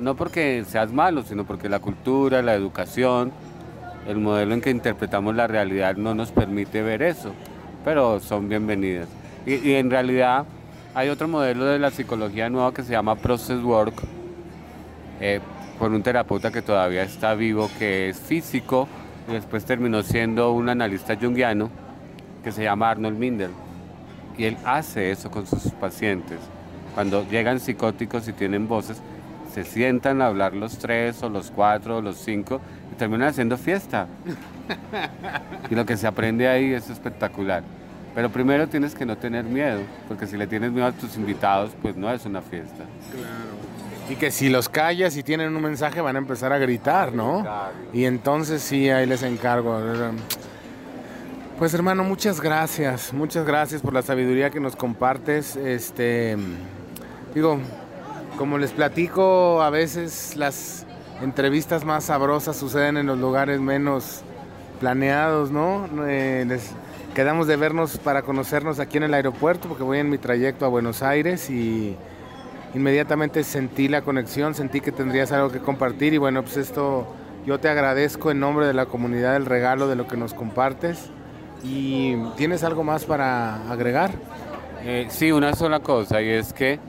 no 0.00 0.16
porque 0.16 0.64
seas 0.66 0.92
malo, 0.92 1.22
sino 1.22 1.44
porque 1.44 1.68
la 1.68 1.78
cultura, 1.78 2.42
la 2.42 2.54
educación, 2.54 3.32
el 4.06 4.18
modelo 4.18 4.54
en 4.54 4.60
que 4.60 4.70
interpretamos 4.70 5.34
la 5.34 5.46
realidad 5.46 5.96
no 5.96 6.14
nos 6.14 6.32
permite 6.32 6.82
ver 6.82 7.02
eso, 7.02 7.32
pero 7.84 8.20
son 8.20 8.48
bienvenidas. 8.48 9.08
Y, 9.46 9.72
en 9.72 9.90
realidad 9.90 10.44
hay 10.94 11.08
otro 11.08 11.26
modelo 11.26 11.64
de 11.64 11.78
la 11.78 11.90
psicología 11.90 12.48
nueva 12.50 12.72
que 12.72 12.82
se 12.82 12.92
llama 12.92 13.16
Process 13.16 13.62
Work, 13.62 13.94
eh, 15.20 15.40
con 15.78 15.94
un 15.94 16.02
terapeuta 16.02 16.50
que 16.50 16.62
todavía 16.62 17.02
está 17.02 17.34
vivo, 17.34 17.70
que 17.78 18.10
es 18.10 18.20
físico, 18.20 18.88
y 19.28 19.32
después 19.32 19.64
terminó 19.64 20.02
siendo 20.02 20.52
un 20.52 20.68
analista 20.68 21.16
junguiano, 21.16 21.70
que 22.44 22.52
se 22.52 22.64
llama 22.64 22.90
Arnold 22.90 23.18
Mindel 23.18 23.50
y 24.36 24.44
él 24.44 24.56
hace 24.64 25.10
eso 25.10 25.30
con 25.30 25.46
sus 25.46 25.72
pacientes. 25.72 26.38
Cuando 26.94 27.26
llegan 27.28 27.60
psicóticos 27.60 28.28
y 28.28 28.32
tienen 28.32 28.68
voces, 28.68 29.00
se 29.52 29.64
sientan 29.64 30.22
a 30.22 30.26
hablar 30.26 30.54
los 30.54 30.78
tres 30.78 31.22
o 31.22 31.28
los 31.28 31.50
cuatro 31.50 31.98
o 31.98 32.02
los 32.02 32.16
cinco 32.16 32.60
y 32.90 32.94
terminan 32.94 33.28
haciendo 33.28 33.58
fiesta. 33.58 34.06
y 35.70 35.74
lo 35.74 35.84
que 35.84 35.96
se 35.96 36.06
aprende 36.06 36.48
ahí 36.48 36.72
es 36.72 36.88
espectacular. 36.88 37.62
Pero 38.14 38.30
primero 38.30 38.68
tienes 38.68 38.94
que 38.94 39.06
no 39.06 39.16
tener 39.16 39.44
miedo, 39.44 39.80
porque 40.08 40.26
si 40.26 40.36
le 40.36 40.46
tienes 40.46 40.72
miedo 40.72 40.86
a 40.86 40.92
tus 40.92 41.16
invitados, 41.16 41.72
pues 41.80 41.96
no 41.96 42.10
es 42.12 42.24
una 42.26 42.42
fiesta. 42.42 42.84
Claro. 43.10 43.62
Y 44.10 44.16
que 44.16 44.30
si 44.30 44.50
los 44.50 44.68
callas 44.68 45.16
y 45.16 45.22
tienen 45.22 45.54
un 45.54 45.62
mensaje 45.62 46.00
van 46.00 46.16
a 46.16 46.18
empezar 46.18 46.52
a 46.52 46.58
gritar, 46.58 47.12
¿no? 47.12 47.44
Y 47.92 48.04
entonces 48.04 48.62
sí, 48.62 48.90
ahí 48.90 49.06
les 49.06 49.22
encargo. 49.22 49.78
Pues 51.58 51.72
hermano, 51.72 52.04
muchas 52.04 52.40
gracias, 52.40 53.12
muchas 53.12 53.46
gracias 53.46 53.80
por 53.80 53.94
la 53.94 54.02
sabiduría 54.02 54.50
que 54.50 54.60
nos 54.60 54.76
compartes. 54.76 55.56
Este, 55.56 56.36
digo, 57.34 57.58
como 58.42 58.58
les 58.58 58.72
platico, 58.72 59.62
a 59.62 59.70
veces 59.70 60.36
las 60.36 60.84
entrevistas 61.22 61.84
más 61.84 62.02
sabrosas 62.02 62.56
suceden 62.56 62.96
en 62.96 63.06
los 63.06 63.16
lugares 63.16 63.60
menos 63.60 64.22
planeados, 64.80 65.52
¿no? 65.52 65.88
Eh, 66.08 66.58
quedamos 67.14 67.46
de 67.46 67.54
vernos 67.54 67.98
para 67.98 68.22
conocernos 68.22 68.80
aquí 68.80 68.96
en 68.96 69.04
el 69.04 69.14
aeropuerto 69.14 69.68
porque 69.68 69.84
voy 69.84 70.00
en 70.00 70.10
mi 70.10 70.18
trayecto 70.18 70.66
a 70.66 70.68
Buenos 70.68 71.04
Aires 71.04 71.50
y 71.50 71.94
inmediatamente 72.74 73.44
sentí 73.44 73.86
la 73.86 74.02
conexión, 74.02 74.56
sentí 74.56 74.80
que 74.80 74.90
tendrías 74.90 75.30
algo 75.30 75.52
que 75.52 75.60
compartir 75.60 76.12
y 76.12 76.18
bueno, 76.18 76.42
pues 76.42 76.56
esto 76.56 77.06
yo 77.46 77.60
te 77.60 77.68
agradezco 77.68 78.32
en 78.32 78.40
nombre 78.40 78.66
de 78.66 78.74
la 78.74 78.86
comunidad 78.86 79.36
el 79.36 79.46
regalo 79.46 79.86
de 79.86 79.94
lo 79.94 80.08
que 80.08 80.16
nos 80.16 80.34
compartes 80.34 81.10
y 81.62 82.16
tienes 82.36 82.64
algo 82.64 82.82
más 82.82 83.04
para 83.04 83.70
agregar. 83.70 84.10
Eh, 84.84 85.06
sí, 85.10 85.30
una 85.30 85.54
sola 85.54 85.78
cosa 85.78 86.20
y 86.20 86.28
es 86.28 86.52
que 86.52 86.80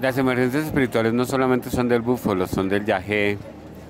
las 0.00 0.18
emergencias 0.18 0.66
espirituales 0.66 1.12
no 1.12 1.24
solamente 1.24 1.70
son 1.70 1.88
del 1.88 2.02
búfalo, 2.02 2.46
son 2.46 2.68
del 2.68 2.84
yagé, 2.84 3.38